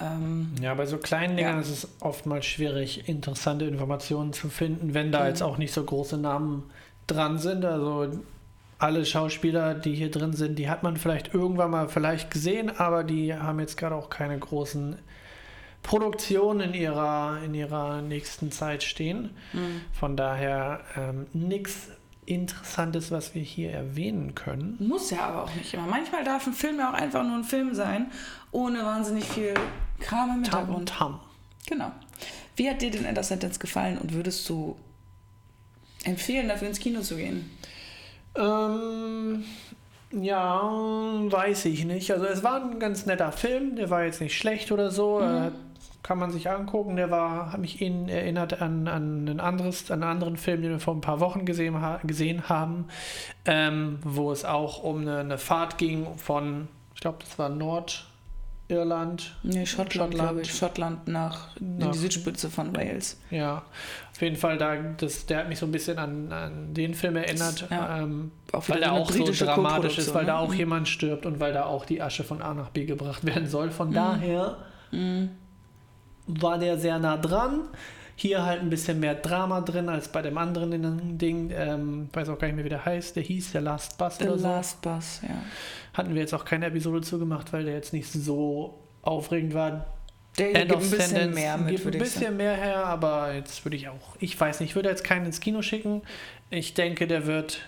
Ähm, 0.00 0.54
ja, 0.60 0.72
bei 0.74 0.86
so 0.86 0.98
kleinen 0.98 1.36
Dingern 1.36 1.56
ja. 1.56 1.60
ist 1.60 1.70
es 1.70 1.88
oftmals 2.00 2.46
schwierig, 2.46 3.08
interessante 3.08 3.66
Informationen 3.66 4.32
zu 4.32 4.48
finden, 4.48 4.94
wenn 4.94 5.12
da 5.12 5.20
mhm. 5.20 5.26
jetzt 5.26 5.42
auch 5.42 5.58
nicht 5.58 5.72
so 5.72 5.84
große 5.84 6.16
Namen 6.16 6.70
dran 7.06 7.38
sind. 7.38 7.64
Also 7.64 8.20
alle 8.78 9.04
Schauspieler, 9.04 9.74
die 9.74 9.94
hier 9.94 10.10
drin 10.10 10.32
sind, 10.32 10.58
die 10.58 10.70
hat 10.70 10.82
man 10.82 10.96
vielleicht 10.96 11.34
irgendwann 11.34 11.70
mal 11.70 11.88
vielleicht 11.88 12.30
gesehen, 12.30 12.70
aber 12.70 13.04
die 13.04 13.34
haben 13.34 13.60
jetzt 13.60 13.76
gerade 13.76 13.94
auch 13.94 14.08
keine 14.08 14.38
großen 14.38 14.96
Produktionen 15.82 16.60
in 16.60 16.74
ihrer, 16.74 17.38
in 17.44 17.54
ihrer 17.54 18.00
nächsten 18.00 18.50
Zeit 18.52 18.82
stehen. 18.82 19.30
Mhm. 19.52 19.82
Von 19.92 20.16
daher 20.16 20.80
ähm, 20.96 21.26
nichts 21.32 21.88
Interessantes, 22.26 23.10
was 23.10 23.34
wir 23.34 23.42
hier 23.42 23.72
erwähnen 23.72 24.34
können. 24.34 24.76
Muss 24.78 25.10
ja 25.10 25.26
aber 25.26 25.44
auch 25.44 25.54
nicht 25.54 25.72
immer. 25.74 25.86
Manchmal 25.86 26.24
darf 26.24 26.46
ein 26.46 26.52
Film 26.52 26.78
ja 26.78 26.90
auch 26.90 26.94
einfach 26.94 27.24
nur 27.24 27.36
ein 27.36 27.44
Film 27.44 27.74
sein, 27.74 28.10
ohne 28.52 28.84
wahnsinnig 28.84 29.24
viel 29.24 29.54
Kram 30.00 30.28
im 30.30 30.42
Hintergrund. 30.42 30.88
Tam, 30.88 31.12
tam. 31.12 31.20
Genau. 31.66 31.92
Wie 32.56 32.68
hat 32.68 32.82
dir 32.82 32.90
denn 32.90 33.04
Ender 33.04 33.22
Sentence 33.22 33.58
gefallen 33.58 33.98
und 33.98 34.12
würdest 34.12 34.48
du 34.48 34.76
empfehlen, 36.04 36.48
dafür 36.48 36.68
ins 36.68 36.78
Kino 36.78 37.00
zu 37.00 37.16
gehen? 37.16 37.50
Ähm, 38.34 39.44
ja, 40.12 40.60
weiß 40.62 41.66
ich 41.66 41.84
nicht. 41.84 42.10
Also 42.10 42.26
es 42.26 42.42
war 42.42 42.62
ein 42.62 42.80
ganz 42.80 43.06
netter 43.06 43.32
Film, 43.32 43.76
der 43.76 43.90
war 43.90 44.04
jetzt 44.04 44.20
nicht 44.20 44.36
schlecht 44.36 44.72
oder 44.72 44.90
so. 44.90 45.20
Mhm. 45.20 45.24
Äh, 45.24 45.50
kann 46.02 46.18
man 46.18 46.30
sich 46.30 46.48
angucken. 46.50 46.96
Der 46.96 47.10
war, 47.10 47.52
hat 47.52 47.60
mich 47.60 47.80
ihn 47.80 48.08
erinnert 48.08 48.60
an, 48.60 48.88
an, 48.88 49.28
ein 49.28 49.40
anderes, 49.40 49.90
an 49.90 50.02
einen 50.02 50.10
anderen 50.10 50.36
Film, 50.36 50.62
den 50.62 50.72
wir 50.72 50.80
vor 50.80 50.94
ein 50.94 51.00
paar 51.00 51.20
Wochen 51.20 51.44
gesehen, 51.44 51.80
ha 51.80 52.00
gesehen 52.02 52.48
haben, 52.48 52.86
ähm, 53.44 53.98
wo 54.02 54.32
es 54.32 54.44
auch 54.44 54.82
um 54.82 55.02
eine, 55.02 55.18
eine 55.18 55.38
Fahrt 55.38 55.78
ging 55.78 56.06
von, 56.16 56.68
ich 56.94 57.00
glaube, 57.00 57.18
das 57.20 57.38
war 57.38 57.48
Nord. 57.48 58.09
Irland. 58.70 59.36
Nee, 59.42 59.66
Schottland, 59.66 60.14
Schottland. 60.14 60.40
Ich. 60.40 60.54
Schottland 60.54 61.08
nach, 61.08 61.48
nach, 61.60 61.86
in 61.86 61.92
die 61.92 61.98
Südspitze 61.98 62.48
von 62.50 62.74
Wales. 62.74 63.18
Ja, 63.30 63.64
auf 64.10 64.22
jeden 64.22 64.36
Fall, 64.36 64.58
da, 64.58 64.76
das, 64.76 65.26
der 65.26 65.38
hat 65.38 65.48
mich 65.48 65.58
so 65.58 65.66
ein 65.66 65.72
bisschen 65.72 65.98
an, 65.98 66.30
an 66.30 66.74
den 66.74 66.94
Film 66.94 67.16
erinnert, 67.16 67.66
ja. 67.70 68.00
ähm, 68.00 68.32
weil 68.52 68.82
er 68.82 68.92
auch 68.92 69.10
so 69.10 69.24
dramatisch 69.24 69.98
ist, 69.98 70.12
weil 70.12 70.24
ne? 70.24 70.28
da 70.28 70.38
auch 70.38 70.50
mhm. 70.50 70.58
jemand 70.58 70.88
stirbt 70.88 71.24
und 71.24 71.40
weil 71.40 71.52
da 71.52 71.64
auch 71.64 71.84
die 71.84 72.02
Asche 72.02 72.22
von 72.22 72.42
A 72.42 72.52
nach 72.52 72.68
B 72.68 72.84
gebracht 72.84 73.24
werden 73.24 73.46
soll. 73.46 73.70
Von 73.70 73.88
mhm. 73.90 73.94
daher 73.94 74.56
mhm. 74.90 75.30
war 76.26 76.58
der 76.58 76.78
sehr 76.78 76.98
nah 76.98 77.16
dran. 77.16 77.62
Hier 78.14 78.44
halt 78.44 78.60
ein 78.60 78.68
bisschen 78.68 79.00
mehr 79.00 79.14
Drama 79.14 79.62
drin 79.62 79.88
als 79.88 80.08
bei 80.08 80.20
dem 80.20 80.36
anderen 80.36 81.16
Ding. 81.16 81.50
Ähm, 81.54 82.10
weiß 82.12 82.28
auch 82.28 82.38
gar 82.38 82.48
nicht 82.48 82.56
mehr, 82.56 82.66
wie 82.66 82.68
der 82.68 82.84
heißt. 82.84 83.16
Der 83.16 83.22
hieß 83.22 83.52
der 83.52 83.62
Last 83.62 83.96
Bus 83.96 84.18
The 84.18 84.24
oder 84.24 84.38
so. 84.38 84.46
Last 84.46 84.82
Bus, 84.82 85.20
ja. 85.22 85.30
Hatten 86.00 86.14
wir 86.14 86.22
jetzt 86.22 86.32
auch 86.32 86.46
keine 86.46 86.66
Episode 86.66 87.02
zugemacht, 87.02 87.52
weil 87.52 87.64
der 87.64 87.74
jetzt 87.74 87.92
nicht 87.92 88.10
so 88.10 88.80
aufregend 89.02 89.52
war. 89.52 89.86
Der 90.38 90.54
End 90.54 90.70
gibt 90.70 90.82
ein 90.82 90.90
bisschen 90.90 91.00
Sentence 91.00 91.34
mehr 91.34 91.58
mit, 91.58 91.76
gibt 91.76 91.94
ein 91.94 91.98
bisschen 91.98 92.36
mehr 92.38 92.54
her, 92.54 92.86
aber 92.86 93.34
jetzt 93.34 93.62
würde 93.66 93.76
ich 93.76 93.88
auch, 93.88 94.16
ich 94.18 94.40
weiß 94.40 94.60
nicht, 94.60 94.70
ich 94.70 94.76
würde 94.76 94.88
jetzt 94.88 95.04
keinen 95.04 95.26
ins 95.26 95.40
Kino 95.40 95.60
schicken. 95.60 96.00
Ich 96.48 96.72
denke, 96.72 97.06
der 97.06 97.26
wird 97.26 97.60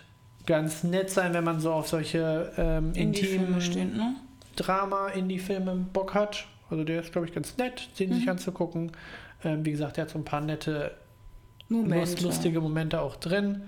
ganz 0.47 0.83
nett 0.83 1.11
sein, 1.11 1.35
wenn 1.35 1.45
man 1.45 1.61
so 1.61 1.75
auf 1.75 1.89
solche 1.89 2.53
ähm, 2.57 2.95
intimen 2.95 3.61
steht, 3.61 3.95
ne? 3.95 4.17
Drama, 4.57 5.09
Indie-Filme 5.09 5.75
Bock 5.93 6.15
hat. 6.15 6.47
Also 6.71 6.85
der 6.85 7.01
ist, 7.01 7.13
glaube 7.13 7.27
ich, 7.27 7.35
ganz 7.35 7.59
nett, 7.59 7.91
den 7.99 8.09
mhm. 8.09 8.15
sich 8.15 8.31
anzugucken. 8.31 8.93
Ähm, 9.45 9.63
wie 9.67 9.73
gesagt, 9.73 9.99
er 9.99 10.05
hat 10.05 10.11
so 10.11 10.19
ein 10.19 10.25
paar 10.25 10.41
nette, 10.41 10.93
Momente. 11.69 12.23
lustige 12.23 12.63
Momente 12.63 13.03
auch 13.03 13.17
drin. 13.17 13.65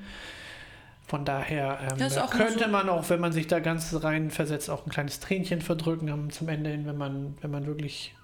Von 1.14 1.24
daher 1.24 1.78
ähm, 1.80 2.10
könnte 2.30 2.64
so 2.64 2.70
man 2.70 2.88
auch, 2.88 3.08
wenn 3.08 3.20
man 3.20 3.30
sich 3.30 3.46
da 3.46 3.60
ganz 3.60 3.94
rein 4.02 4.32
versetzt, 4.32 4.68
auch 4.68 4.84
ein 4.84 4.90
kleines 4.90 5.20
Tränchen 5.20 5.60
verdrücken 5.62 6.10
haben 6.10 6.30
zum 6.30 6.48
Ende 6.48 6.70
hin, 6.70 6.86
wenn 6.86 6.96
man, 6.96 7.36
wenn 7.40 7.52
man 7.52 7.66
wirklich 7.66 8.16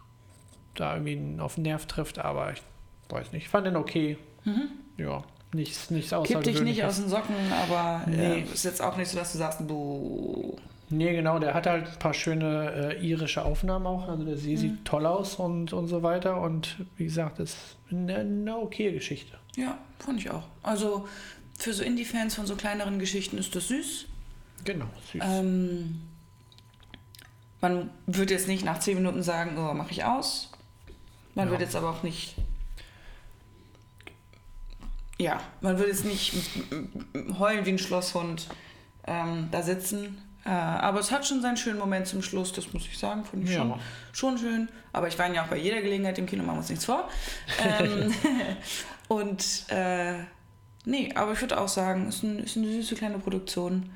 da 0.74 0.96
irgendwie 0.96 1.40
auf 1.40 1.54
den 1.54 1.62
Nerv 1.62 1.86
trifft. 1.86 2.18
Aber 2.18 2.50
ich 2.50 2.60
weiß 3.08 3.30
nicht, 3.30 3.44
ich 3.44 3.48
fand 3.48 3.68
den 3.68 3.76
okay. 3.76 4.18
Mhm. 4.44 4.70
Ja, 4.96 5.22
nichts, 5.52 5.92
nichts 5.92 6.12
Kippt 6.24 6.46
dich 6.46 6.62
nicht 6.62 6.82
aus 6.82 6.96
den 6.96 7.08
Socken, 7.08 7.36
aber 7.62 8.02
nee. 8.08 8.40
äh, 8.40 8.42
ist 8.52 8.64
jetzt 8.64 8.82
auch 8.82 8.96
nicht 8.96 9.08
so, 9.08 9.18
dass 9.18 9.30
du 9.30 9.38
sagst, 9.38 9.60
du 9.60 10.56
Nee, 10.92 11.12
genau, 11.12 11.38
der 11.38 11.54
hat 11.54 11.68
halt 11.68 11.86
ein 11.86 11.98
paar 12.00 12.12
schöne 12.12 12.96
äh, 12.98 13.06
irische 13.06 13.44
Aufnahmen 13.44 13.86
auch. 13.86 14.08
Also 14.08 14.24
der 14.24 14.36
See 14.36 14.54
mhm. 14.54 14.56
sieht 14.56 14.84
toll 14.84 15.06
aus 15.06 15.36
und, 15.36 15.72
und 15.72 15.86
so 15.86 16.02
weiter. 16.02 16.40
Und 16.40 16.84
wie 16.96 17.04
gesagt, 17.04 17.38
das 17.38 17.50
ist 17.50 17.76
eine, 17.92 18.16
eine 18.16 18.56
okay 18.56 18.90
Geschichte. 18.90 19.38
Ja, 19.54 19.78
fand 20.00 20.18
ich 20.18 20.30
auch. 20.32 20.42
Also 20.64 21.06
für 21.62 21.72
so 21.72 21.82
Indie-Fans 21.82 22.34
von 22.34 22.46
so 22.46 22.56
kleineren 22.56 22.98
Geschichten 22.98 23.38
ist 23.38 23.54
das 23.54 23.68
süß. 23.68 24.06
Genau, 24.64 24.86
süß. 25.12 25.22
Ähm, 25.24 26.02
man 27.60 27.90
würde 28.06 28.34
jetzt 28.34 28.48
nicht 28.48 28.64
nach 28.64 28.78
zehn 28.80 28.96
Minuten 28.96 29.22
sagen, 29.22 29.56
oh, 29.58 29.74
mache 29.74 29.90
ich 29.90 30.04
aus. 30.04 30.50
Man 31.34 31.46
ja. 31.46 31.50
würde 31.52 31.64
jetzt 31.64 31.76
aber 31.76 31.90
auch 31.90 32.02
nicht. 32.02 32.34
Ja, 35.18 35.40
man 35.60 35.78
würde 35.78 35.90
jetzt 35.90 36.04
nicht 36.04 36.32
heulen 37.38 37.66
wie 37.66 37.70
ein 37.70 37.78
Schlosshund 37.78 38.48
ähm, 39.06 39.48
da 39.50 39.62
sitzen 39.62 40.16
äh, 40.44 40.48
aber 40.48 41.00
es 41.00 41.10
hat 41.10 41.26
schon 41.26 41.42
seinen 41.42 41.56
schönen 41.56 41.78
Moment 41.78 42.06
zum 42.06 42.22
Schluss, 42.22 42.52
das 42.52 42.72
muss 42.72 42.86
ich 42.86 42.98
sagen, 42.98 43.24
fand 43.24 43.44
ich 43.44 43.50
ja. 43.50 43.58
schon, 43.58 43.74
schon 44.12 44.38
schön. 44.38 44.68
Aber 44.92 45.06
ich 45.08 45.18
weine 45.18 45.34
ja 45.36 45.44
auch 45.44 45.48
bei 45.48 45.58
jeder 45.58 45.82
Gelegenheit 45.82 46.18
im 46.18 46.26
Kino, 46.26 46.42
machen 46.42 46.56
wir 46.56 46.60
uns 46.60 46.70
nichts 46.70 46.84
vor. 46.86 47.08
ähm, 47.62 48.14
und 49.08 49.64
äh, 49.68 50.14
nee, 50.84 51.12
aber 51.14 51.32
ich 51.32 51.40
würde 51.40 51.60
auch 51.60 51.68
sagen, 51.68 52.06
es 52.08 52.16
ist, 52.16 52.22
ein, 52.22 52.38
ist, 52.40 52.56
eine 52.56 52.66
süße 52.66 52.94
kleine 52.94 53.18
Produktion. 53.18 53.90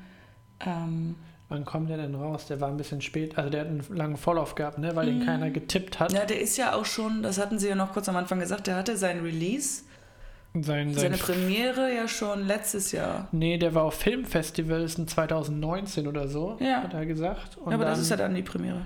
Ähm, 0.59 1.15
Wann 1.49 1.63
kommt 1.63 1.89
der 1.89 1.97
denn 1.97 2.15
raus? 2.15 2.47
Der 2.47 2.59
war 2.59 2.69
ein 2.69 2.77
bisschen 2.77 3.01
spät, 3.01 3.37
also 3.37 3.49
der 3.49 3.61
hat 3.61 3.67
einen 3.67 3.83
langen 3.89 4.17
Vorlauf 4.17 4.55
gehabt, 4.55 4.79
ne? 4.79 4.95
weil 4.95 5.05
den 5.05 5.19
mhm. 5.19 5.25
keiner 5.25 5.51
getippt 5.51 5.99
hat. 5.99 6.11
Ja, 6.11 6.25
der 6.25 6.41
ist 6.41 6.57
ja 6.57 6.73
auch 6.73 6.85
schon, 6.85 7.21
das 7.21 7.37
hatten 7.37 7.59
sie 7.59 7.69
ja 7.69 7.75
noch 7.75 7.93
kurz 7.93 8.09
am 8.09 8.15
Anfang 8.15 8.39
gesagt, 8.39 8.67
der 8.67 8.75
hatte 8.75 8.97
seinen 8.97 9.21
Release 9.23 9.83
sein, 10.63 10.93
Seine 10.93 11.17
Premiere 11.17 11.93
ja 11.93 12.07
schon 12.07 12.47
letztes 12.47 12.91
Jahr. 12.91 13.27
Nee, 13.31 13.57
der 13.57 13.75
war 13.75 13.83
auf 13.83 13.95
Filmfestivals 13.95 14.97
in 14.97 15.07
2019 15.07 16.07
oder 16.07 16.27
so, 16.27 16.57
ja. 16.59 16.83
hat 16.83 16.93
er 16.93 17.05
gesagt. 17.05 17.57
Und 17.57 17.73
aber 17.73 17.85
das 17.85 17.99
ist 17.99 18.09
ja 18.09 18.15
dann 18.15 18.33
die 18.33 18.41
Premiere. 18.41 18.85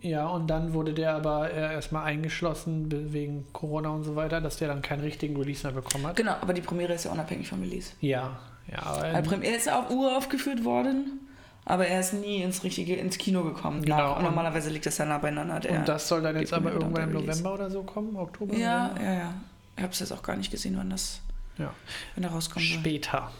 Ja, 0.00 0.28
und 0.28 0.46
dann 0.46 0.74
wurde 0.74 0.94
der 0.94 1.14
aber 1.14 1.50
erstmal 1.50 2.04
eingeschlossen 2.04 3.12
wegen 3.12 3.46
Corona 3.52 3.88
und 3.90 4.04
so 4.04 4.14
weiter, 4.14 4.40
dass 4.40 4.56
der 4.56 4.68
dann 4.68 4.80
keinen 4.80 5.00
richtigen 5.00 5.36
Release 5.36 5.66
mehr 5.66 5.72
bekommen 5.72 6.06
hat. 6.06 6.16
Genau, 6.16 6.34
aber 6.40 6.52
die 6.52 6.60
Premiere 6.60 6.92
ist 6.92 7.04
ja 7.04 7.10
unabhängig 7.10 7.48
vom 7.48 7.60
Release. 7.60 7.92
Ja, 8.00 8.38
ja. 8.70 8.78
Aber 8.82 9.42
er 9.42 9.56
ist 9.56 9.70
auf 9.70 9.90
Uhr 9.90 10.16
aufgeführt 10.16 10.64
worden, 10.64 11.26
aber 11.64 11.88
er 11.88 12.00
ist 12.00 12.12
nie 12.12 12.42
ins 12.42 12.62
richtige, 12.62 12.94
ins 12.94 13.18
Kino 13.18 13.42
gekommen. 13.42 13.82
Genau. 13.82 14.16
Und 14.16 14.22
normalerweise 14.22 14.70
liegt 14.70 14.86
das 14.86 14.98
ja 14.98 15.04
nah 15.04 15.18
beieinander. 15.18 15.60
und 15.68 15.88
das 15.88 16.06
soll 16.06 16.22
dann 16.22 16.38
jetzt 16.38 16.52
aber 16.52 16.72
irgendwann 16.72 17.04
im 17.04 17.12
November 17.14 17.54
oder 17.54 17.70
so 17.70 17.82
kommen, 17.82 18.16
Oktober? 18.16 18.54
Ja, 18.54 18.88
November? 18.88 19.02
ja, 19.04 19.12
ja. 19.18 19.34
Ich 19.76 19.82
habe 19.82 19.92
es 19.92 19.98
jetzt 20.00 20.12
auch 20.12 20.22
gar 20.22 20.36
nicht 20.36 20.50
gesehen, 20.50 20.76
wann 20.76 20.90
das 20.90 21.20
ja. 21.58 21.72
wenn 22.14 22.24
er 22.24 22.30
rauskommt. 22.30 22.64
Später. 22.64 23.30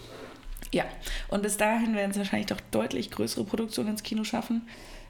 Ja, 0.72 0.84
und 1.28 1.42
bis 1.42 1.56
dahin 1.56 1.94
werden 1.94 2.10
es 2.10 2.18
wahrscheinlich 2.18 2.46
doch 2.46 2.60
deutlich 2.70 3.10
größere 3.10 3.44
Produktionen 3.44 3.90
ins 3.90 4.02
Kino 4.02 4.24
schaffen, 4.24 4.68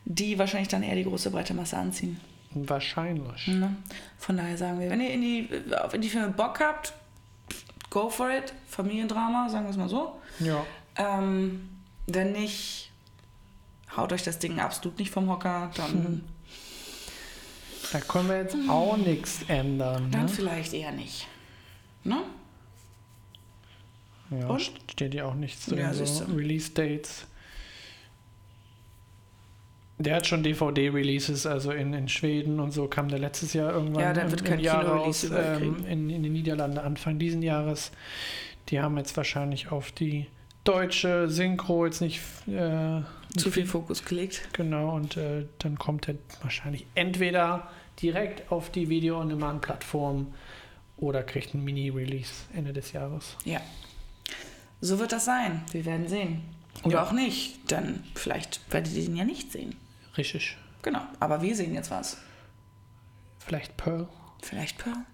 die 0.09 0.38
wahrscheinlich 0.38 0.68
dann 0.68 0.83
eher 0.83 0.94
die 0.94 1.05
große 1.05 1.31
breite 1.31 1.53
Masse 1.53 1.77
anziehen. 1.77 2.18
Wahrscheinlich. 2.53 3.47
Ne? 3.47 3.77
Von 4.18 4.38
daher 4.38 4.57
sagen 4.57 4.81
wir, 4.81 4.88
wenn 4.88 5.03
ihr 5.03 5.12
in 5.12 5.21
die, 5.21 5.49
auf 5.75 5.92
in 5.92 6.01
die 6.01 6.09
Filme 6.09 6.31
Bock 6.31 6.61
habt, 6.61 6.94
go 7.90 8.09
for 8.09 8.31
it. 8.31 8.55
Familiendrama, 8.68 9.51
sagen 9.51 9.66
wir 9.66 9.71
es 9.71 9.77
mal 9.77 9.88
so. 9.88 10.18
Ja. 10.40 10.64
Ähm, 10.97 11.68
wenn 12.07 12.33
nicht, 12.33 12.90
haut 13.94 14.12
euch 14.14 14.23
das 14.23 14.38
Ding 14.38 14.59
absolut 14.59 14.99
nicht 14.99 15.11
vom 15.11 15.29
Hocker, 15.29 15.71
dann. 15.77 16.25
Da 17.92 18.01
können 18.01 18.29
wir 18.29 18.38
jetzt 18.38 18.57
auch 18.68 18.97
nichts 18.97 19.40
ändern. 19.49 20.11
Dann 20.11 20.23
ne? 20.23 20.29
vielleicht 20.29 20.73
eher 20.73 20.92
nicht. 20.92 21.27
Ne? 22.05 22.23
Ja, 24.31 24.47
Und? 24.47 24.61
steht 24.61 25.12
ja 25.12 25.27
auch 25.27 25.35
nichts 25.35 25.66
drin, 25.66 25.79
Ja, 25.79 25.92
so. 25.92 26.25
Release-Dates. 26.25 27.27
Der 30.00 30.16
hat 30.16 30.26
schon 30.28 30.42
DVD-Releases, 30.44 31.44
also 31.46 31.72
in, 31.72 31.92
in 31.92 32.08
Schweden 32.08 32.61
und 32.61 32.70
so 32.70 32.87
kam 32.87 33.08
der 33.08 33.18
letztes 33.18 33.52
Jahr 33.52 33.72
irgendwann 33.72 34.02
Ja, 34.02 34.11
im, 34.12 34.30
wird 34.30 34.42
im 34.42 34.46
kein 34.46 34.61
Jahr 34.61 34.84
raus, 34.87 35.24
ähm, 35.24 35.84
in, 35.88 36.08
in 36.11 36.22
den 36.22 36.32
Niederlanden 36.32 36.78
Anfang 36.78 37.18
diesen 37.18 37.42
Jahres. 37.42 37.90
Die 38.68 38.80
haben 38.80 38.96
jetzt 38.96 39.16
wahrscheinlich 39.16 39.72
auf 39.72 39.90
die 39.90 40.26
deutsche 40.62 41.28
Synchro 41.28 41.87
jetzt 41.87 42.00
nicht 42.00 42.20
äh, 42.46 43.00
Zu 43.37 43.50
viel 43.50 43.66
Fokus 43.66 44.04
gelegt. 44.04 44.48
Genau, 44.52 44.94
und 44.94 45.16
äh, 45.16 45.46
dann 45.58 45.78
kommt 45.78 46.08
er 46.08 46.14
wahrscheinlich 46.42 46.87
entweder 46.94 47.68
direkt 48.00 48.52
auf 48.52 48.70
die 48.70 48.88
Video-on-Demand-Plattform 48.88 50.32
oder 50.98 51.22
kriegt 51.24 51.54
einen 51.54 51.64
Mini-Release 51.64 52.32
Ende 52.54 52.72
des 52.72 52.92
Jahres. 52.92 53.37
Ja. 53.44 53.61
So 54.80 54.98
wird 55.00 55.11
das 55.11 55.24
sein. 55.24 55.62
Wir 55.72 55.84
werden 55.84 56.06
sehen. 56.06 56.42
Oder 56.84 56.96
Ja. 56.98 57.02
auch 57.04 57.12
nicht, 57.12 57.68
denn 57.72 58.04
vielleicht 58.14 58.61
werdet 58.72 58.94
ihr 58.94 59.04
den 59.04 59.16
ja 59.16 59.24
nicht 59.24 59.50
sehen. 59.50 59.74
Richtig. 60.18 60.57
Genau. 60.83 61.00
Aber 61.20 61.40
wir 61.40 61.54
sehen 61.54 61.74
jetzt 61.74 61.90
was. 61.90 62.18
Vielleicht 63.38 63.76
Pearl. 63.76 64.09
Vielleicht 64.42 64.78
Pearl? 64.78 65.04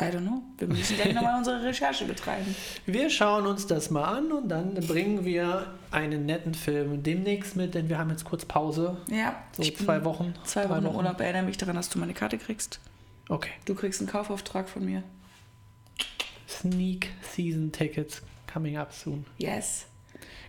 I 0.00 0.04
don't 0.04 0.20
know. 0.20 0.42
Wir 0.58 0.68
müssen 0.68 0.96
gleich 0.96 1.12
nochmal 1.12 1.34
unsere 1.38 1.62
Recherche 1.62 2.04
betreiben. 2.04 2.54
Wir 2.86 3.10
schauen 3.10 3.46
uns 3.46 3.66
das 3.66 3.90
mal 3.90 4.04
an 4.04 4.30
und 4.30 4.48
dann 4.48 4.74
bringen 4.74 5.24
wir 5.24 5.74
einen 5.90 6.24
netten 6.24 6.54
Film 6.54 7.02
demnächst 7.02 7.56
mit, 7.56 7.74
denn 7.74 7.88
wir 7.88 7.98
haben 7.98 8.10
jetzt 8.10 8.24
kurz 8.24 8.44
Pause. 8.44 8.96
Ja. 9.08 9.42
So 9.52 9.62
ich 9.62 9.76
zwei 9.76 10.04
Wochen. 10.04 10.34
Zwei 10.44 10.68
Wochen 10.68 10.86
im 10.86 10.94
Urlaub. 10.94 11.20
Erinnere 11.20 11.42
mich 11.42 11.56
daran, 11.56 11.76
dass 11.76 11.88
du 11.88 11.98
meine 11.98 12.14
Karte 12.14 12.38
kriegst. 12.38 12.80
Okay. 13.28 13.50
Du 13.64 13.74
kriegst 13.74 14.00
einen 14.00 14.08
Kaufauftrag 14.08 14.68
von 14.68 14.84
mir. 14.84 15.02
Sneak 16.48 17.10
Season 17.34 17.72
Tickets 17.72 18.22
coming 18.52 18.76
up 18.78 18.92
soon. 18.92 19.26
Yes. 19.36 19.86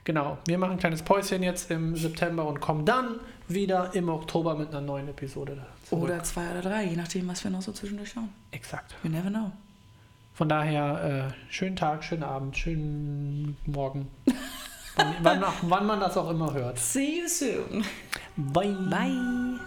Genau. 0.03 0.38
Wir 0.45 0.57
machen 0.57 0.73
ein 0.73 0.79
kleines 0.79 1.01
Päuschen 1.01 1.43
jetzt 1.43 1.69
im 1.71 1.95
September 1.95 2.47
und 2.47 2.59
kommen 2.59 2.85
dann 2.85 3.19
wieder 3.47 3.93
im 3.93 4.09
Oktober 4.09 4.55
mit 4.55 4.69
einer 4.69 4.81
neuen 4.81 5.07
Episode. 5.09 5.57
zurück. 5.88 6.03
Oder 6.03 6.23
zwei 6.23 6.49
oder 6.51 6.62
drei, 6.62 6.85
je 6.85 6.95
nachdem, 6.95 7.27
was 7.27 7.43
wir 7.43 7.51
noch 7.51 7.62
so 7.62 7.71
zwischendurch 7.71 8.12
schauen. 8.12 8.29
Exakt. 8.51 8.95
You 9.03 9.09
never 9.09 9.29
know. 9.29 9.51
Von 10.33 10.47
daher, 10.47 11.33
äh, 11.35 11.51
schönen 11.53 11.75
Tag, 11.75 12.03
schönen 12.03 12.23
Abend, 12.23 12.55
schönen 12.57 13.57
Morgen. 13.65 14.07
wann, 14.95 15.15
wann, 15.21 15.43
wann 15.63 15.85
man 15.85 15.99
das 15.99 16.15
auch 16.15 16.29
immer 16.29 16.53
hört. 16.53 16.79
See 16.79 17.21
you 17.21 17.27
soon. 17.27 17.83
Bye. 18.38 18.75
Bye. 18.89 19.59